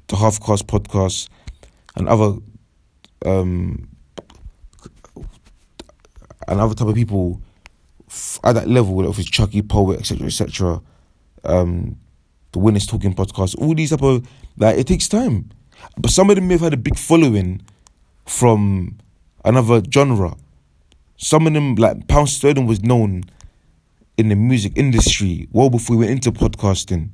the 0.08 0.16
Half 0.16 0.40
Cast 0.40 0.66
podcast, 0.66 1.28
and 1.96 2.08
other 2.08 2.38
um 3.24 3.88
and 6.46 6.60
other 6.60 6.74
type 6.74 6.88
of 6.88 6.94
people 6.94 7.40
at 8.42 8.54
that 8.54 8.68
level, 8.68 9.06
of 9.06 9.18
it's 9.18 9.28
Chucky 9.28 9.62
Poet, 9.62 10.00
etc., 10.00 10.26
etc. 10.26 10.82
Um, 11.44 11.96
the 12.52 12.58
Winners 12.58 12.86
Talking 12.86 13.14
podcast, 13.14 13.56
all 13.58 13.74
these 13.74 13.90
type 13.90 14.02
of 14.02 14.26
like 14.56 14.78
it 14.78 14.86
takes 14.86 15.08
time, 15.08 15.50
but 15.96 16.10
some 16.10 16.30
of 16.30 16.36
them 16.36 16.48
may 16.48 16.54
have 16.54 16.62
had 16.62 16.74
a 16.74 16.78
big 16.78 16.98
following 16.98 17.62
from 18.26 18.98
another 19.44 19.82
genre. 19.92 20.36
Some 21.16 21.46
of 21.46 21.52
them, 21.52 21.74
like 21.74 22.06
Pound 22.08 22.28
Sterling, 22.28 22.66
was 22.66 22.82
known 22.82 23.24
in 24.18 24.28
the 24.28 24.36
music 24.36 24.72
industry 24.76 25.48
well 25.52 25.70
before 25.70 25.96
we 25.96 26.04
went 26.06 26.26
into 26.26 26.32
podcasting. 26.32 27.10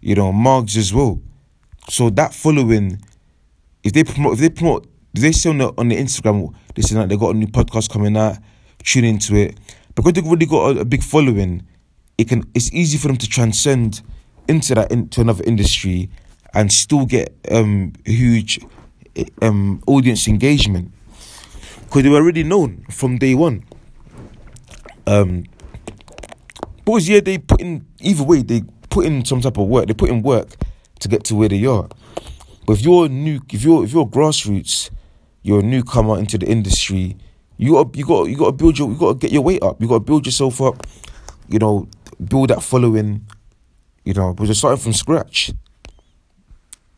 You 0.00 0.14
know, 0.16 0.32
Margs 0.32 0.76
as 0.76 0.92
well. 0.92 1.20
So 1.88 2.10
that 2.10 2.34
following, 2.34 3.00
if 3.82 3.92
they 3.94 4.04
promote, 4.04 4.34
if 4.34 4.40
they 4.40 4.50
promote 4.50 4.86
they 5.14 5.32
say 5.32 5.50
on 5.50 5.58
the, 5.58 5.72
on 5.78 5.88
the 5.88 5.96
Instagram, 5.96 6.54
they 6.74 6.82
say 6.82 6.94
that 6.96 7.08
they 7.08 7.16
got 7.16 7.34
a 7.34 7.38
new 7.38 7.46
podcast 7.46 7.90
coming 7.90 8.16
out, 8.16 8.36
tune 8.84 9.04
into 9.04 9.34
it. 9.36 9.58
Because 9.94 10.12
they've 10.12 10.26
already 10.26 10.46
got 10.46 10.76
a, 10.76 10.80
a 10.80 10.84
big 10.84 11.02
following, 11.02 11.66
it 12.18 12.28
can 12.28 12.44
it's 12.54 12.72
easy 12.72 12.98
for 12.98 13.08
them 13.08 13.16
to 13.16 13.28
transcend 13.28 14.02
into 14.48 14.74
that 14.74 14.90
into 14.92 15.20
another 15.20 15.44
industry 15.44 16.10
and 16.54 16.72
still 16.72 17.04
get 17.04 17.34
um 17.50 17.92
huge 18.04 18.60
um 19.42 19.82
audience 19.86 20.26
engagement 20.26 20.92
because 21.82 22.02
they 22.02 22.08
were 22.08 22.16
already 22.16 22.42
known 22.42 22.84
from 22.90 23.18
day 23.18 23.34
one. 23.34 23.64
Um, 25.06 25.44
because 26.88 27.06
yeah, 27.06 27.20
they 27.20 27.36
put 27.36 27.60
in 27.60 27.84
either 28.00 28.24
way 28.24 28.40
they 28.40 28.62
put 28.88 29.04
in 29.04 29.22
some 29.22 29.42
type 29.42 29.58
of 29.58 29.68
work. 29.68 29.86
They 29.86 29.92
put 29.92 30.08
in 30.08 30.22
work 30.22 30.48
to 31.00 31.08
get 31.08 31.22
to 31.24 31.34
where 31.34 31.50
they 31.50 31.66
are. 31.66 31.86
But 32.66 32.78
if 32.78 32.80
you're 32.80 33.10
new, 33.10 33.40
if 33.52 33.62
you're 33.62 33.84
if 33.84 33.92
you're 33.92 34.06
grassroots, 34.06 34.88
you're 35.42 35.60
a 35.60 35.62
newcomer 35.62 36.18
into 36.18 36.38
the 36.38 36.46
industry, 36.46 37.18
you 37.58 37.72
got 37.72 37.94
you 37.94 38.06
got 38.06 38.24
you 38.30 38.36
got 38.38 38.46
to 38.46 38.52
build 38.52 38.78
your 38.78 38.88
you 38.88 38.96
got 38.96 39.12
to 39.12 39.18
get 39.18 39.32
your 39.32 39.42
weight 39.42 39.62
up. 39.62 39.78
You 39.82 39.86
got 39.86 39.96
to 39.96 40.00
build 40.00 40.24
yourself 40.24 40.62
up. 40.62 40.86
You 41.50 41.58
know, 41.58 41.88
build 42.26 42.48
that 42.48 42.62
following. 42.62 43.26
You 44.04 44.14
know, 44.14 44.32
but 44.32 44.44
you're 44.44 44.54
starting 44.54 44.80
from 44.80 44.94
scratch. 44.94 45.52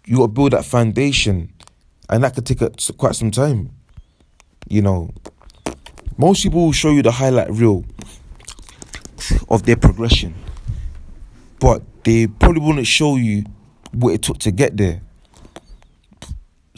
You 0.06 0.18
got 0.18 0.26
to 0.26 0.28
build 0.28 0.52
that 0.52 0.64
foundation, 0.64 1.52
and 2.08 2.22
that 2.22 2.36
could 2.36 2.46
take 2.46 2.60
a, 2.60 2.70
quite 2.96 3.16
some 3.16 3.32
time. 3.32 3.70
You 4.68 4.82
know, 4.82 5.10
most 6.16 6.44
people 6.44 6.66
will 6.66 6.72
show 6.72 6.90
you 6.92 7.02
the 7.02 7.10
highlight 7.10 7.50
reel 7.50 7.84
of 9.50 9.64
their 9.64 9.76
progression, 9.76 10.34
but 11.58 11.82
they 12.04 12.26
probably 12.26 12.60
wouldn't 12.60 12.86
show 12.86 13.16
you 13.16 13.44
what 13.92 14.14
it 14.14 14.22
took 14.22 14.38
to 14.38 14.50
get 14.50 14.76
there 14.76 15.00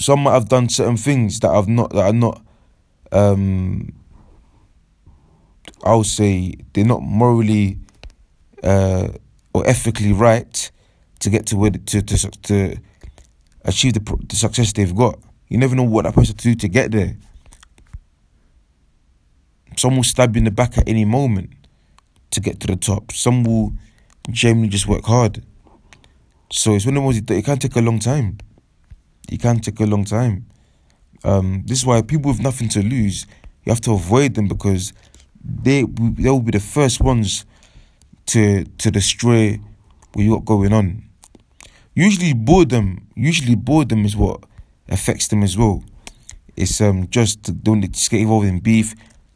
some 0.03 0.21
might 0.21 0.33
have 0.35 0.49
done 0.49 0.69
certain 0.69 0.97
things 0.97 1.41
that 1.41 1.51
I've 1.51 1.69
not 1.69 1.91
that 1.91 2.07
are 2.07 2.13
not 2.13 2.43
um 3.13 3.93
I'll 5.85 6.05
say 6.05 6.55
they're 6.73 6.85
not 6.85 7.03
morally 7.03 7.79
uh, 8.63 9.09
or 9.53 9.67
ethically 9.67 10.13
right 10.13 10.71
to 11.21 11.31
get 11.31 11.47
to 11.47 11.57
where 11.57 11.71
to 11.71 12.03
to 12.03 12.31
to 12.43 12.77
achieve 13.65 13.95
the, 13.95 14.19
the 14.29 14.37
success 14.37 14.73
they've 14.73 14.95
got. 14.95 15.19
You 15.49 15.59
never 15.59 15.75
know 15.75 15.83
what 15.83 16.05
that 16.05 16.15
person 16.15 16.37
to 16.37 16.43
do 16.43 16.55
to 16.55 16.69
get 16.69 16.93
there. 16.93 17.17
Someone 19.77 19.99
will 19.99 20.05
stab 20.05 20.35
you 20.37 20.41
in 20.41 20.45
the 20.45 20.51
back 20.51 20.79
at 20.79 20.89
any 20.89 21.05
moment 21.05 21.51
to 22.33 22.41
get 22.41 22.61
to 22.61 22.67
the 22.67 22.77
top. 22.77 23.13
Some 23.13 23.45
will 23.45 23.73
genuinely 24.31 24.69
just 24.69 24.89
work 24.89 25.05
hard. 25.05 25.43
So 26.51 26.75
it's 26.75 26.85
one 26.85 26.97
of 26.97 27.05
those 27.05 27.17
it 27.19 27.45
can 27.45 27.59
take 27.59 27.77
a 27.77 27.81
long 27.81 27.99
time. 27.99 28.39
It 29.31 29.41
can 29.41 29.61
take 29.61 29.81
a 29.81 29.87
long 29.87 30.05
time. 30.05 30.47
Um, 31.25 31.63
this 31.67 31.79
is 31.79 31.87
why 31.87 32.03
people 32.03 32.31
with 32.33 32.43
nothing 32.43 32.69
to 32.71 32.83
lose, 32.83 33.27
you 33.65 33.71
have 33.71 33.81
to 33.83 33.93
avoid 33.93 34.35
them 34.35 34.49
because 34.49 34.93
they 35.45 35.83
they 35.85 36.31
will 36.31 36.41
be 36.41 36.51
the 36.51 36.61
first 36.61 37.01
ones 37.01 37.47
to 38.27 38.65
to 38.65 38.91
destroy 38.91 39.59
what 40.13 40.23
you 40.23 40.33
got 40.33 40.45
going 40.45 40.73
on. 40.73 41.05
Usually 41.95 42.33
boredom, 42.33 43.07
usually 43.15 43.55
boredom 43.55 44.05
is 44.05 44.17
what 44.17 44.45
affects 44.89 45.29
them 45.29 45.43
as 45.43 45.57
well. 45.57 45.85
It's 46.57 46.81
um 46.81 47.09
just 47.09 47.63
don't 47.63 47.83
just 47.93 48.11
get 48.11 48.21
involved 48.21 48.47
in 48.47 48.61
beef, 48.61 48.95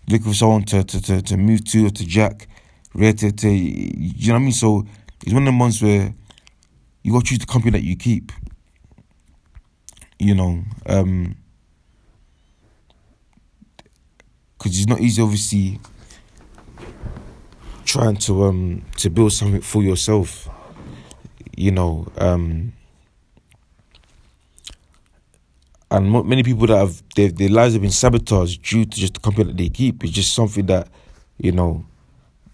looking 0.09 0.27
for 0.27 0.35
someone 0.35 0.65
to 0.65 0.85
to, 0.85 1.01
to, 1.01 1.23
to 1.23 1.37
move 1.37 1.65
to 1.67 1.87
or 1.87 1.91
to 1.91 2.07
jack, 2.07 2.49
to 2.97 3.49
you 3.49 4.29
know 4.29 4.35
what 4.35 4.41
I 4.41 4.45
mean. 4.45 4.53
So 4.53 4.87
it's 5.23 5.33
one 5.33 5.43
of 5.43 5.47
the 5.47 5.53
months 5.53 5.83
where 5.83 6.15
you 7.03 7.13
got 7.13 7.21
to 7.21 7.27
choose 7.27 7.39
the 7.39 7.47
company 7.47 7.73
that 7.73 7.83
you 7.85 7.97
keep 7.97 8.33
you 10.19 10.35
know, 10.35 10.63
um, 10.87 11.37
because 14.59 14.79
it's 14.79 14.89
not 14.89 15.01
easy, 15.01 15.23
obviously, 15.23 15.79
trying 17.85 18.17
to 18.17 18.45
um 18.45 18.83
to 18.97 19.11
build 19.11 19.33
something 19.33 19.61
for 19.61 19.83
yourself. 19.83 20.49
you 21.57 21.71
know, 21.71 22.07
um, 22.19 22.73
and 25.91 26.11
many 26.27 26.43
people 26.43 26.67
that 26.67 26.77
have 26.77 27.03
their, 27.15 27.31
their 27.31 27.49
lives 27.49 27.75
have 27.75 27.83
been 27.83 27.91
sabotaged 27.91 28.63
due 28.63 28.85
to 28.85 28.91
just 29.01 29.15
the 29.15 29.21
company 29.21 29.45
that 29.53 29.57
they 29.57 29.69
keep. 29.69 30.03
It's 30.05 30.13
just 30.13 30.35
something 30.35 30.67
that, 30.67 30.89
you 31.39 31.53
know, 31.53 31.87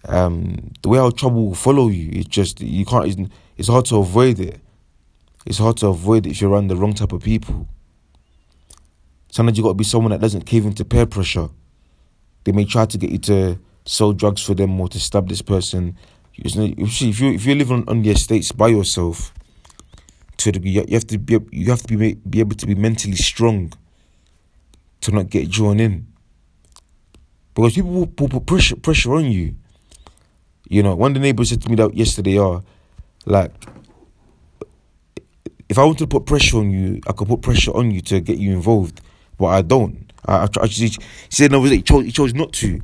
um, 0.05 0.71
the 0.81 0.89
way 0.89 0.97
how 0.97 1.09
trouble 1.09 1.47
will 1.47 1.55
follow 1.55 1.87
you. 1.87 2.09
It's 2.11 2.27
just 2.27 2.61
you 2.61 2.85
can't. 2.85 3.07
It's, 3.07 3.31
it's 3.57 3.67
hard 3.67 3.85
to 3.85 3.97
avoid 3.97 4.39
it. 4.39 4.59
It's 5.45 5.57
hard 5.57 5.77
to 5.77 5.87
avoid 5.87 6.25
it 6.25 6.31
if 6.31 6.41
you're 6.41 6.51
around 6.51 6.67
the 6.67 6.75
wrong 6.75 6.93
type 6.93 7.11
of 7.11 7.21
people. 7.21 7.67
Sometimes 9.29 9.57
you 9.57 9.63
got 9.63 9.69
to 9.69 9.75
be 9.75 9.83
someone 9.83 10.11
that 10.11 10.21
doesn't 10.21 10.45
cave 10.45 10.65
into 10.65 10.85
peer 10.85 11.05
pressure. 11.05 11.49
They 12.43 12.51
may 12.51 12.65
try 12.65 12.85
to 12.85 12.97
get 12.97 13.09
you 13.09 13.17
to 13.19 13.59
sell 13.85 14.13
drugs 14.13 14.41
for 14.41 14.53
them 14.53 14.79
or 14.79 14.87
to 14.89 14.99
stab 14.99 15.27
this 15.27 15.41
person. 15.41 15.97
If 16.35 17.19
you 17.19 17.31
if 17.31 17.45
you're 17.45 17.55
living 17.55 17.83
on 17.87 18.01
the 18.01 18.11
estates 18.11 18.51
by 18.51 18.69
yourself, 18.69 19.33
to 20.37 20.51
the, 20.51 20.69
you 20.69 20.85
have 20.91 21.07
to 21.07 21.17
be 21.17 21.39
you 21.51 21.69
have 21.69 21.83
to 21.83 21.97
be 21.97 22.15
be 22.15 22.39
able 22.39 22.55
to 22.55 22.65
be 22.65 22.75
mentally 22.75 23.15
strong 23.15 23.71
to 25.01 25.11
not 25.11 25.29
get 25.29 25.49
drawn 25.49 25.79
in. 25.79 26.07
Because 27.53 27.75
people 27.75 27.91
will 27.91 28.07
put 28.07 28.45
pressure 28.45 28.75
pressure 28.75 29.13
on 29.13 29.25
you. 29.25 29.55
You 30.73 30.81
know, 30.81 30.95
one 30.95 31.11
of 31.11 31.13
the 31.13 31.19
neighbors 31.19 31.49
said 31.49 31.61
to 31.61 31.69
me 31.69 31.75
that 31.75 31.93
yesterday, 31.93 32.39
"Are 32.39 32.55
oh, 32.55 32.63
like, 33.27 33.51
if 35.69 35.77
I 35.77 35.83
want 35.83 35.99
to 35.99 36.07
put 36.07 36.25
pressure 36.25 36.57
on 36.57 36.71
you, 36.71 36.99
I 37.05 37.11
could 37.11 37.27
put 37.27 37.43
pressure 37.43 37.69
on 37.77 37.91
you 37.91 38.01
to 38.01 38.19
get 38.19 38.39
you 38.39 38.53
involved, 38.53 38.99
but 39.37 39.45
I 39.45 39.61
don't. 39.61 40.11
I, 40.25 40.37
I, 40.37 40.47
I 40.61 40.67
said 41.29 41.51
no, 41.51 41.63
he 41.63 41.83
chose, 41.83 42.05
he 42.05 42.11
chose 42.11 42.33
not 42.33 42.53
to. 42.53 42.81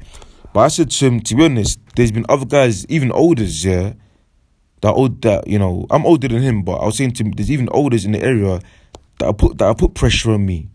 But 0.54 0.60
I 0.60 0.68
said 0.68 0.92
to 0.92 1.06
him, 1.08 1.20
to 1.22 1.36
be 1.36 1.46
honest, 1.46 1.80
there's 1.96 2.12
been 2.12 2.28
other 2.30 2.46
guys, 2.46 2.86
even 2.90 3.12
olders, 3.12 3.66
yeah, 3.66 3.94
that 4.82 4.92
old 4.92 5.24
that 5.24 5.48
you 5.48 5.58
know, 5.58 5.88
I'm 5.90 6.06
older 6.06 6.28
than 6.28 6.44
him, 6.44 6.62
but 6.62 6.76
I 6.76 6.86
was 6.86 6.98
saying 6.98 7.14
to 7.14 7.24
him, 7.24 7.32
there's 7.32 7.50
even 7.50 7.70
olders 7.72 8.06
in 8.06 8.12
the 8.12 8.22
area 8.22 8.60
that 9.18 9.30
I 9.30 9.32
put 9.32 9.58
that 9.58 9.68
I 9.68 9.74
put 9.74 9.96
pressure 9.96 10.30
on 10.30 10.46
me 10.46 10.70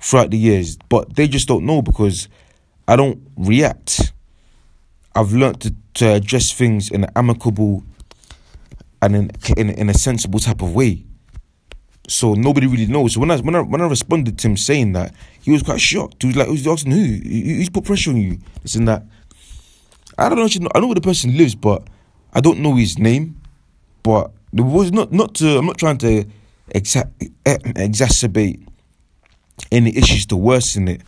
throughout 0.00 0.30
the 0.30 0.38
years, 0.38 0.78
but 0.88 1.16
they 1.16 1.26
just 1.26 1.48
don't 1.48 1.66
know 1.66 1.82
because 1.82 2.28
I 2.86 2.94
don't 2.94 3.20
react. 3.36 4.12
I've 5.16 5.32
learned 5.32 5.60
to, 5.62 5.74
to 5.94 6.12
address 6.12 6.52
things 6.52 6.90
in 6.90 7.04
an 7.04 7.10
amicable 7.16 7.84
and 9.00 9.16
in, 9.16 9.30
in 9.56 9.70
in 9.70 9.88
a 9.90 9.94
sensible 9.94 10.40
type 10.40 10.62
of 10.62 10.74
way. 10.74 11.04
So 12.08 12.34
nobody 12.34 12.66
really 12.66 12.86
knows. 12.86 13.14
So 13.14 13.20
when 13.20 13.30
I 13.30 13.38
when 13.38 13.54
I 13.54 13.60
when 13.60 13.80
I 13.80 13.86
responded 13.86 14.38
to 14.38 14.48
him 14.48 14.56
saying 14.56 14.92
that, 14.92 15.14
he 15.40 15.50
was 15.52 15.62
quite 15.62 15.80
shocked. 15.80 16.22
He 16.22 16.28
was 16.28 16.36
like, 16.36 16.48
was 16.48 16.66
asking 16.66 16.92
who? 16.92 17.04
Who's 17.04 17.70
put 17.70 17.84
pressure 17.84 18.10
on 18.10 18.16
you? 18.16 18.38
This 18.62 18.74
and 18.74 18.88
that. 18.88 19.04
I 20.18 20.28
don't 20.28 20.38
know. 20.38 20.68
I 20.74 20.80
know 20.80 20.86
where 20.86 20.94
the 20.94 21.00
person 21.00 21.36
lives, 21.36 21.54
but 21.54 21.86
I 22.32 22.40
don't 22.40 22.60
know 22.60 22.76
his 22.76 22.98
name. 22.98 23.40
But 24.02 24.32
it 24.52 24.60
was 24.60 24.92
not 24.92 25.12
not 25.12 25.34
to. 25.36 25.58
I'm 25.58 25.66
not 25.66 25.78
trying 25.78 25.98
to 25.98 26.24
exa- 26.74 27.10
exacerbate 27.44 28.66
any 29.72 29.96
issues 29.96 30.26
to 30.26 30.36
worsen 30.36 30.88
it. 30.88 31.02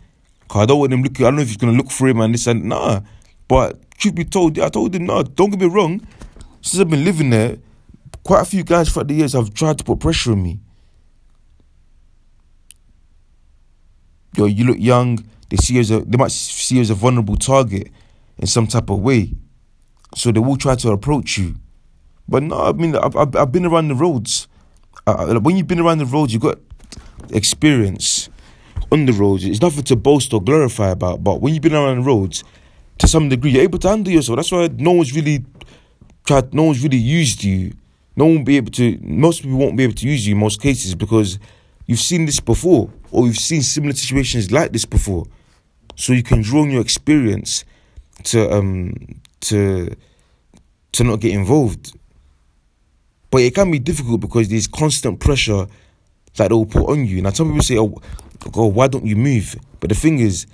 Cause 0.47 0.63
I 0.63 0.65
don't 0.65 0.79
want 0.79 0.93
him 0.93 1.03
looking. 1.03 1.25
I 1.25 1.29
don't 1.29 1.37
know 1.37 1.41
if 1.41 1.49
he's 1.49 1.57
gonna 1.57 1.77
look 1.77 1.91
for 1.91 2.07
him 2.07 2.21
and 2.21 2.33
this 2.33 2.47
and 2.47 2.65
nah. 2.65 3.01
But 3.47 3.79
truth 3.97 4.15
be 4.15 4.25
told, 4.25 4.57
I 4.59 4.69
told 4.69 4.95
him 4.95 5.05
no. 5.05 5.23
Don't 5.23 5.49
get 5.49 5.59
me 5.59 5.67
wrong. 5.67 6.05
Since 6.61 6.81
I've 6.81 6.89
been 6.89 7.03
living 7.03 7.29
there, 7.29 7.57
quite 8.23 8.41
a 8.41 8.45
few 8.45 8.63
guys 8.63 8.89
throughout 8.89 9.07
the 9.07 9.15
years 9.15 9.33
have 9.33 9.53
tried 9.53 9.77
to 9.77 9.83
put 9.83 9.99
pressure 9.99 10.31
on 10.31 10.43
me. 10.43 10.59
yo, 14.37 14.45
you 14.45 14.63
look 14.65 14.77
young. 14.79 15.25
They 15.49 15.57
see 15.57 15.75
you 15.75 15.79
as 15.79 15.91
a, 15.91 16.01
they 16.01 16.17
might 16.17 16.31
see 16.31 16.75
you 16.75 16.81
as 16.81 16.89
a 16.89 16.95
vulnerable 16.95 17.35
target 17.35 17.89
in 18.37 18.47
some 18.47 18.67
type 18.67 18.89
of 18.89 18.99
way, 18.99 19.33
so 20.15 20.31
they 20.31 20.39
will 20.39 20.57
try 20.57 20.75
to 20.75 20.91
approach 20.91 21.37
you. 21.37 21.55
But 22.27 22.43
no, 22.43 22.61
I 22.61 22.71
mean, 22.73 22.95
I've 22.95 23.15
I've, 23.15 23.35
I've 23.35 23.51
been 23.51 23.65
around 23.65 23.87
the 23.87 23.95
roads. 23.95 24.47
Uh, 25.05 25.39
when 25.39 25.55
you've 25.55 25.67
been 25.67 25.79
around 25.79 25.99
the 25.99 26.05
roads, 26.05 26.33
you 26.33 26.39
got 26.39 26.59
experience 27.29 28.29
on 28.91 29.05
the 29.05 29.13
roads. 29.13 29.45
It's 29.45 29.61
nothing 29.61 29.83
to 29.85 29.95
boast 29.95 30.33
or 30.33 30.41
glorify 30.41 30.89
about. 30.89 31.23
But 31.23 31.41
when 31.41 31.53
you've 31.53 31.63
been 31.63 31.73
around 31.73 31.97
the 31.97 32.03
roads, 32.03 32.43
to 32.99 33.07
some 33.07 33.29
degree, 33.29 33.51
you're 33.51 33.63
able 33.63 33.79
to 33.79 33.89
handle 33.89 34.11
yourself. 34.11 34.37
That's 34.37 34.51
why 34.51 34.69
no 34.77 34.91
one's 34.91 35.13
really 35.15 35.45
tried. 36.25 36.53
No 36.53 36.63
one's 36.63 36.81
really 36.83 36.97
used 36.97 37.43
you. 37.43 37.73
No 38.15 38.25
one 38.25 38.43
be 38.43 38.57
able 38.57 38.71
to. 38.71 38.97
Most 39.01 39.43
people 39.43 39.57
won't 39.57 39.77
be 39.77 39.83
able 39.83 39.93
to 39.93 40.07
use 40.07 40.27
you 40.27 40.33
in 40.33 40.39
most 40.39 40.61
cases 40.61 40.95
because 40.95 41.39
you've 41.85 41.99
seen 41.99 42.25
this 42.25 42.39
before 42.39 42.89
or 43.11 43.25
you've 43.25 43.37
seen 43.37 43.61
similar 43.61 43.93
situations 43.93 44.51
like 44.51 44.71
this 44.71 44.85
before. 44.85 45.25
So 45.95 46.13
you 46.13 46.23
can 46.23 46.41
draw 46.41 46.61
on 46.61 46.71
your 46.71 46.81
experience 46.81 47.63
to 48.25 48.51
um 48.51 48.93
to 49.41 49.95
to 50.93 51.03
not 51.03 51.19
get 51.19 51.33
involved. 51.33 51.93
But 53.29 53.41
it 53.41 53.53
can 53.53 53.69
be 53.69 53.79
difficult 53.79 54.21
because 54.21 54.47
there's 54.49 54.67
constant 54.67 55.19
pressure 55.19 55.67
that 56.37 56.49
they'll 56.49 56.65
put 56.65 56.89
on 56.89 57.05
you. 57.05 57.21
Now 57.21 57.31
some 57.31 57.49
people 57.49 57.63
say, 57.63 57.77
oh, 57.77 57.93
oh 58.55 58.67
why 58.67 58.87
don't 58.87 59.05
you 59.05 59.15
move? 59.15 59.55
But 59.79 59.89
the 59.89 59.95
thing 59.95 60.19
is, 60.19 60.47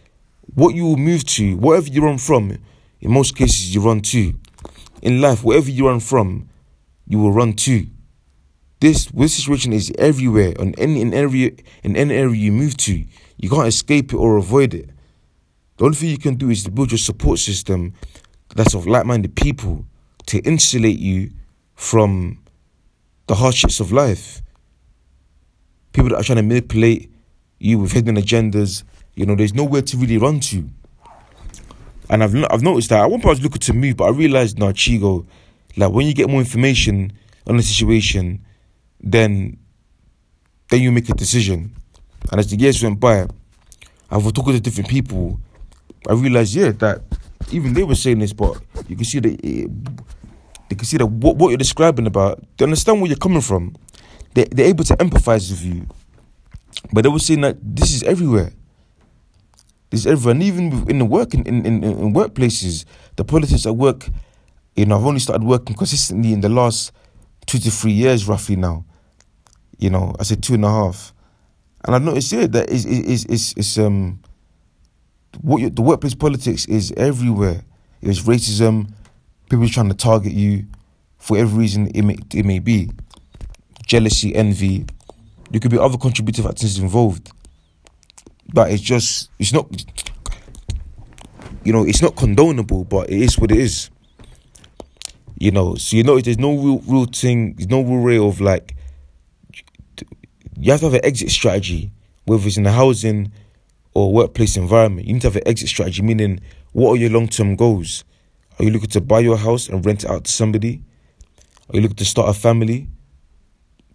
what 0.55 0.75
you 0.75 0.85
will 0.85 0.97
move 0.97 1.25
to, 1.25 1.55
whatever 1.57 1.87
you 1.87 2.03
run 2.03 2.17
from, 2.17 2.57
in 3.01 3.11
most 3.11 3.35
cases 3.35 3.73
you 3.73 3.81
run 3.81 4.01
to. 4.01 4.33
In 5.01 5.21
life, 5.21 5.43
whatever 5.43 5.69
you 5.69 5.87
run 5.87 5.99
from, 5.99 6.49
you 7.05 7.19
will 7.19 7.31
run 7.31 7.53
to. 7.53 7.87
This 8.79 9.05
this 9.07 9.35
situation 9.35 9.71
is 9.73 9.91
everywhere 9.97 10.53
on 10.59 10.73
any 10.77 11.01
in 11.01 11.13
every 11.13 11.55
in 11.83 11.95
any 11.95 12.13
area 12.13 12.35
you 12.35 12.51
move 12.51 12.75
to. 12.77 13.03
You 13.37 13.49
can't 13.49 13.67
escape 13.67 14.13
it 14.13 14.17
or 14.17 14.37
avoid 14.37 14.73
it. 14.73 14.89
The 15.77 15.85
only 15.85 15.95
thing 15.95 16.09
you 16.09 16.17
can 16.17 16.35
do 16.35 16.49
is 16.49 16.63
to 16.65 16.71
build 16.71 16.91
your 16.91 16.97
support 16.97 17.39
system 17.39 17.93
that's 18.55 18.75
of 18.75 18.85
like-minded 18.85 19.35
people 19.35 19.85
to 20.27 20.39
insulate 20.39 20.99
you 20.99 21.31
from 21.75 22.39
the 23.27 23.35
hardships 23.35 23.79
of 23.79 23.91
life. 23.91 24.41
People 25.93 26.09
that 26.09 26.17
are 26.17 26.23
trying 26.23 26.37
to 26.37 26.43
manipulate 26.43 27.11
you 27.59 27.79
with 27.79 27.91
hidden 27.91 28.17
agendas, 28.17 28.83
you 29.15 29.25
know, 29.25 29.35
there's 29.35 29.53
nowhere 29.53 29.81
to 29.81 29.97
really 29.97 30.17
run 30.17 30.39
to. 30.39 30.69
And 32.09 32.23
I've 32.23 32.35
I've 32.51 32.63
noticed 32.63 32.89
that 32.89 33.01
at 33.01 33.09
one 33.09 33.21
point 33.21 33.27
I 33.27 33.29
was 33.29 33.43
looking 33.43 33.59
to 33.59 33.73
move, 33.73 33.97
but 33.97 34.05
I 34.05 34.09
realized 34.09 34.59
now, 34.59 34.71
Chigo, 34.71 35.25
like 35.77 35.91
when 35.91 36.05
you 36.05 36.13
get 36.13 36.29
more 36.29 36.39
information 36.41 37.13
on 37.47 37.57
the 37.57 37.63
situation, 37.63 38.43
then 38.99 39.57
then 40.69 40.81
you 40.81 40.91
make 40.91 41.09
a 41.09 41.13
decision. 41.13 41.75
And 42.31 42.39
as 42.39 42.49
the 42.49 42.57
years 42.57 42.81
went 42.81 42.99
by, 42.99 43.27
I've 44.09 44.33
talking 44.33 44.53
to 44.53 44.59
different 44.59 44.89
people. 44.89 45.39
I 46.07 46.13
realized, 46.13 46.55
yeah, 46.55 46.71
that 46.71 47.01
even 47.51 47.73
they 47.73 47.83
were 47.83 47.95
saying 47.95 48.19
this, 48.19 48.33
but 48.33 48.57
you 48.87 48.95
can 48.95 49.05
see 49.05 49.19
that 49.19 49.39
it, 49.43 49.69
they 50.69 50.75
can 50.75 50.85
see 50.85 50.97
that 50.97 51.05
what, 51.05 51.35
what 51.37 51.49
you're 51.49 51.57
describing 51.57 52.07
about, 52.07 52.43
they 52.57 52.65
understand 52.65 53.01
where 53.01 53.07
you're 53.09 53.17
coming 53.17 53.41
from. 53.41 53.75
They, 54.33 54.45
they're 54.45 54.67
able 54.67 54.83
to 54.85 54.95
empathize 54.97 55.49
with 55.51 55.63
you. 55.63 55.85
But 56.91 57.03
they 57.03 57.09
were 57.09 57.19
saying 57.19 57.41
that 57.41 57.57
this 57.61 57.93
is 57.93 58.03
everywhere. 58.03 58.51
Everywhere. 59.93 60.33
And 60.33 60.43
even 60.43 60.89
in 60.89 60.99
the 60.99 61.05
work, 61.05 61.33
in, 61.33 61.43
in, 61.45 61.65
in, 61.65 61.83
in 61.83 62.13
workplaces, 62.13 62.85
the 63.15 63.23
politics 63.23 63.65
at 63.65 63.75
work, 63.75 64.09
you 64.75 64.85
know, 64.85 64.97
I've 64.97 65.05
only 65.05 65.19
started 65.19 65.45
working 65.45 65.75
consistently 65.75 66.33
in 66.33 66.41
the 66.41 66.49
last 66.49 66.91
two 67.45 67.59
to 67.59 67.71
three 67.71 67.91
years 67.91 68.27
roughly 68.27 68.55
now. 68.55 68.85
You 69.77 69.89
know, 69.89 70.15
I 70.19 70.23
said 70.23 70.41
two 70.41 70.55
and 70.55 70.65
a 70.65 70.69
half, 70.69 71.13
and 71.85 71.95
I 71.95 71.99
noticed 71.99 72.31
yeah 72.31 72.47
that 72.47 72.69
is 72.69 72.85
is 72.85 73.25
is 73.25 73.53
is 73.57 73.77
um 73.77 74.19
what 75.41 75.61
you, 75.61 75.69
the 75.69 75.81
workplace 75.81 76.15
politics 76.15 76.65
is 76.65 76.91
everywhere. 76.95 77.63
It's 78.01 78.21
racism, 78.21 78.91
people 79.49 79.67
trying 79.67 79.89
to 79.89 79.95
target 79.95 80.33
you 80.33 80.65
for 81.17 81.37
every 81.37 81.59
reason 81.59 81.87
it 81.93 82.03
may 82.03 82.17
it 82.33 82.45
may 82.45 82.59
be, 82.59 82.91
jealousy, 83.85 84.35
envy. 84.35 84.85
There 85.51 85.59
could 85.59 85.71
be 85.71 85.77
other 85.77 85.97
contributing 85.97 86.43
factors 86.43 86.79
involved, 86.79 87.31
but 88.51 88.71
it's 88.71 88.81
just 88.81 89.29
it's 89.39 89.53
not. 89.53 89.67
You 91.63 91.71
know, 91.71 91.85
it's 91.85 92.01
not 92.01 92.15
condonable, 92.15 92.87
but 92.87 93.09
it 93.09 93.21
is 93.21 93.39
what 93.39 93.51
it 93.51 93.57
is. 93.57 93.89
You 95.39 95.51
know, 95.51 95.75
so 95.75 95.95
you 95.95 96.03
know 96.03 96.19
there's 96.19 96.37
no 96.37 96.55
real 96.55 96.79
real 96.79 97.05
thing, 97.05 97.53
there's 97.53 97.69
no 97.69 97.81
real 97.81 98.01
way 98.01 98.17
of 98.17 98.41
like 98.41 98.75
you 100.57 100.71
have 100.71 100.81
to 100.81 100.85
have 100.87 100.93
an 100.93 101.05
exit 101.05 101.29
strategy, 101.29 101.91
whether 102.25 102.45
it's 102.47 102.57
in 102.57 102.63
the 102.63 102.71
housing 102.71 103.31
or 103.93 104.13
workplace 104.13 104.55
environment. 104.55 105.07
You 105.07 105.13
need 105.13 105.21
to 105.23 105.27
have 105.27 105.35
an 105.35 105.47
exit 105.47 105.69
strategy, 105.69 106.01
meaning 106.01 106.39
what 106.71 106.91
are 106.91 106.95
your 106.95 107.09
long 107.09 107.27
term 107.27 107.55
goals? 107.55 108.03
Are 108.59 108.65
you 108.65 108.71
looking 108.71 108.89
to 108.91 109.01
buy 109.01 109.19
your 109.19 109.37
house 109.37 109.67
and 109.67 109.85
rent 109.85 110.03
it 110.03 110.09
out 110.09 110.25
to 110.25 110.31
somebody? 110.31 110.83
Are 111.69 111.75
you 111.75 111.81
looking 111.81 111.97
to 111.97 112.05
start 112.05 112.29
a 112.29 112.33
family? 112.33 112.87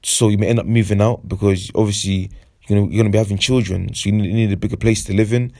So 0.02 0.28
you 0.28 0.38
may 0.38 0.48
end 0.48 0.58
up 0.58 0.66
moving 0.66 1.00
out 1.00 1.28
because 1.28 1.70
obviously 1.74 2.30
you're 2.68 2.80
gonna, 2.80 2.92
you're 2.92 3.02
gonna 3.02 3.12
be 3.12 3.18
having 3.18 3.38
children, 3.38 3.94
so 3.94 4.08
you 4.08 4.12
need, 4.12 4.26
you 4.26 4.34
need 4.34 4.52
a 4.52 4.56
bigger 4.56 4.76
place 4.76 5.04
to 5.04 5.14
live 5.14 5.32
in. 5.32 5.52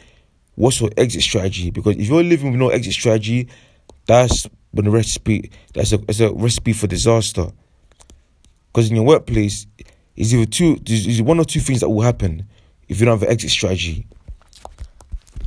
What's 0.55 0.81
your 0.81 0.90
exit 0.97 1.23
strategy? 1.23 1.71
Because 1.71 1.97
if 1.97 2.09
you're 2.09 2.23
living 2.23 2.51
with 2.51 2.61
no 2.61 2.68
exit 2.68 2.92
strategy, 2.92 3.49
that's 4.07 4.49
when 4.73 4.85
the 4.85 4.90
recipe 4.90 5.51
that's 5.73 5.92
a, 5.92 5.99
that's 5.99 6.21
a 6.21 6.33
recipe 6.33 6.73
for 6.73 6.87
disaster. 6.87 7.47
Because 8.73 8.90
in 8.90 8.97
your 8.97 9.05
workplace, 9.05 9.66
is 10.18 10.35
either 10.35 10.47
two, 10.47 10.79
is 10.85 11.23
one 11.23 11.38
or 11.38 11.44
two 11.44 11.61
things 11.61 11.81
that 11.81 11.88
will 11.88 12.03
happen 12.03 12.47
if 12.88 12.99
you 12.99 13.07
don't 13.07 13.18
have 13.18 13.23
an 13.23 13.33
exit 13.33 13.51
strategy. 13.51 14.07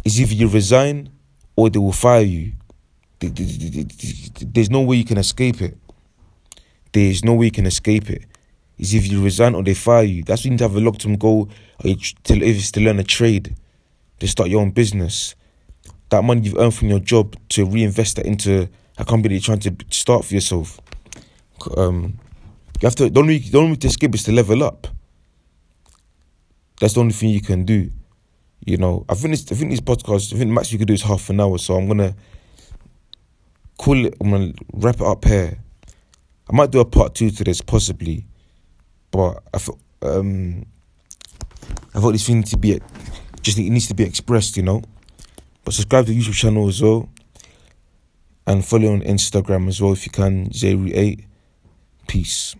Is 0.06 0.20
either 0.20 0.34
you 0.34 0.48
resign 0.48 1.10
or 1.56 1.70
they 1.70 1.78
will 1.78 1.92
fire 1.92 2.22
you. 2.22 2.54
There's 3.20 4.70
no 4.70 4.82
way 4.82 4.96
you 4.96 5.06
can 5.06 5.18
escape 5.18 5.62
it. 5.62 5.78
There's 6.94 7.24
no 7.24 7.34
way 7.34 7.46
you 7.46 7.52
can 7.52 7.66
escape 7.66 8.10
it. 8.10 8.24
Is 8.82 8.94
if 8.96 9.08
you 9.08 9.24
resign 9.24 9.54
or 9.54 9.64
they 9.64 9.76
fire 9.76 10.04
you. 10.04 10.24
That's 10.24 10.44
when 10.44 10.48
you 10.48 10.52
need 10.54 10.58
to 10.58 10.64
have 10.66 10.76
a 10.76 10.80
long 10.80 10.96
term 10.96 11.16
goal. 11.16 11.50
Or 11.84 11.90
you, 11.90 11.96
to, 11.96 12.34
if 12.34 12.58
it's 12.58 12.72
to 12.72 12.82
learn 12.82 13.00
a 13.00 13.04
trade, 13.04 13.56
to 14.20 14.28
start 14.28 14.50
your 14.50 14.60
own 14.62 14.72
business. 14.72 15.36
That 16.10 16.24
money 16.24 16.42
you've 16.42 16.58
earned 16.58 16.74
from 16.74 16.90
your 16.90 17.00
job 17.00 17.38
to 17.50 17.64
reinvest 17.64 18.18
that 18.18 18.26
into 18.26 18.68
a 18.98 19.06
company 19.06 19.36
you're 19.36 19.42
trying 19.42 19.60
to 19.60 19.76
start 19.92 20.26
for 20.26 20.34
yourself. 20.34 20.82
Um, 21.78 22.20
you 22.82 22.88
have 22.88 22.96
to. 22.96 23.10
The 23.10 23.20
only 23.20 23.38
the 23.38 23.60
only 23.60 23.72
way 23.72 23.78
to 23.78 23.88
escape 23.88 24.16
is 24.16 24.24
to 24.24 24.32
level 24.32 24.64
up. 24.64 24.88
That's 26.80 26.96
the 26.96 27.02
only 27.02 27.14
thing 27.14 27.30
you 27.30 27.42
can 27.42 27.64
do. 27.64 27.92
You 28.66 28.78
know, 28.78 29.06
I 29.08 29.14
think 29.14 29.34
this, 29.34 29.52
I 29.52 29.56
think 29.56 29.70
these 29.70 29.82
podcasts, 29.82 30.34
I 30.34 30.38
think 30.38 30.50
the 30.50 30.56
max 30.56 30.72
you 30.72 30.80
could 30.80 30.88
do 30.88 30.96
is 30.96 31.04
half 31.04 31.30
an 31.30 31.40
hour. 31.40 31.60
So 31.60 31.76
I'm 31.76 31.88
gonna 31.88 32.16
call 33.78 34.06
it. 34.06 34.16
I'm 34.20 34.32
gonna 34.32 34.54
wrap 34.74 34.96
it 34.96 35.02
up 35.02 35.24
here. 35.26 35.60
I 36.50 36.56
might 36.56 36.72
do 36.72 36.80
a 36.80 36.86
part 36.86 37.16
two 37.16 37.30
to 37.30 37.44
this, 37.44 37.62
possibly, 37.62 38.26
but 39.12 39.44
I 39.54 39.58
thought 39.58 39.80
um, 40.02 40.66
I 41.94 42.00
thought 42.00 42.14
this 42.14 42.26
thing 42.26 42.38
needs 42.38 42.52
to 42.52 42.58
be 42.58 42.80
just 43.42 43.58
it 43.58 43.70
needs 43.70 43.88
to 43.88 43.94
be 43.94 44.04
expressed, 44.04 44.58
you 44.58 44.64
know. 44.64 44.82
But 45.64 45.74
subscribe 45.74 46.06
to 46.06 46.12
the 46.12 46.20
YouTube 46.20 46.34
channel 46.34 46.68
as 46.68 46.82
well, 46.82 47.10
and 48.48 48.66
follow 48.66 48.94
on 48.94 49.02
Instagram 49.02 49.68
as 49.68 49.82
well 49.82 49.94
if 49.94 50.06
you 50.06 50.12
can. 50.12 50.50
Zeri 50.50 50.96
eight. 50.96 51.26
Peace. 52.08 52.56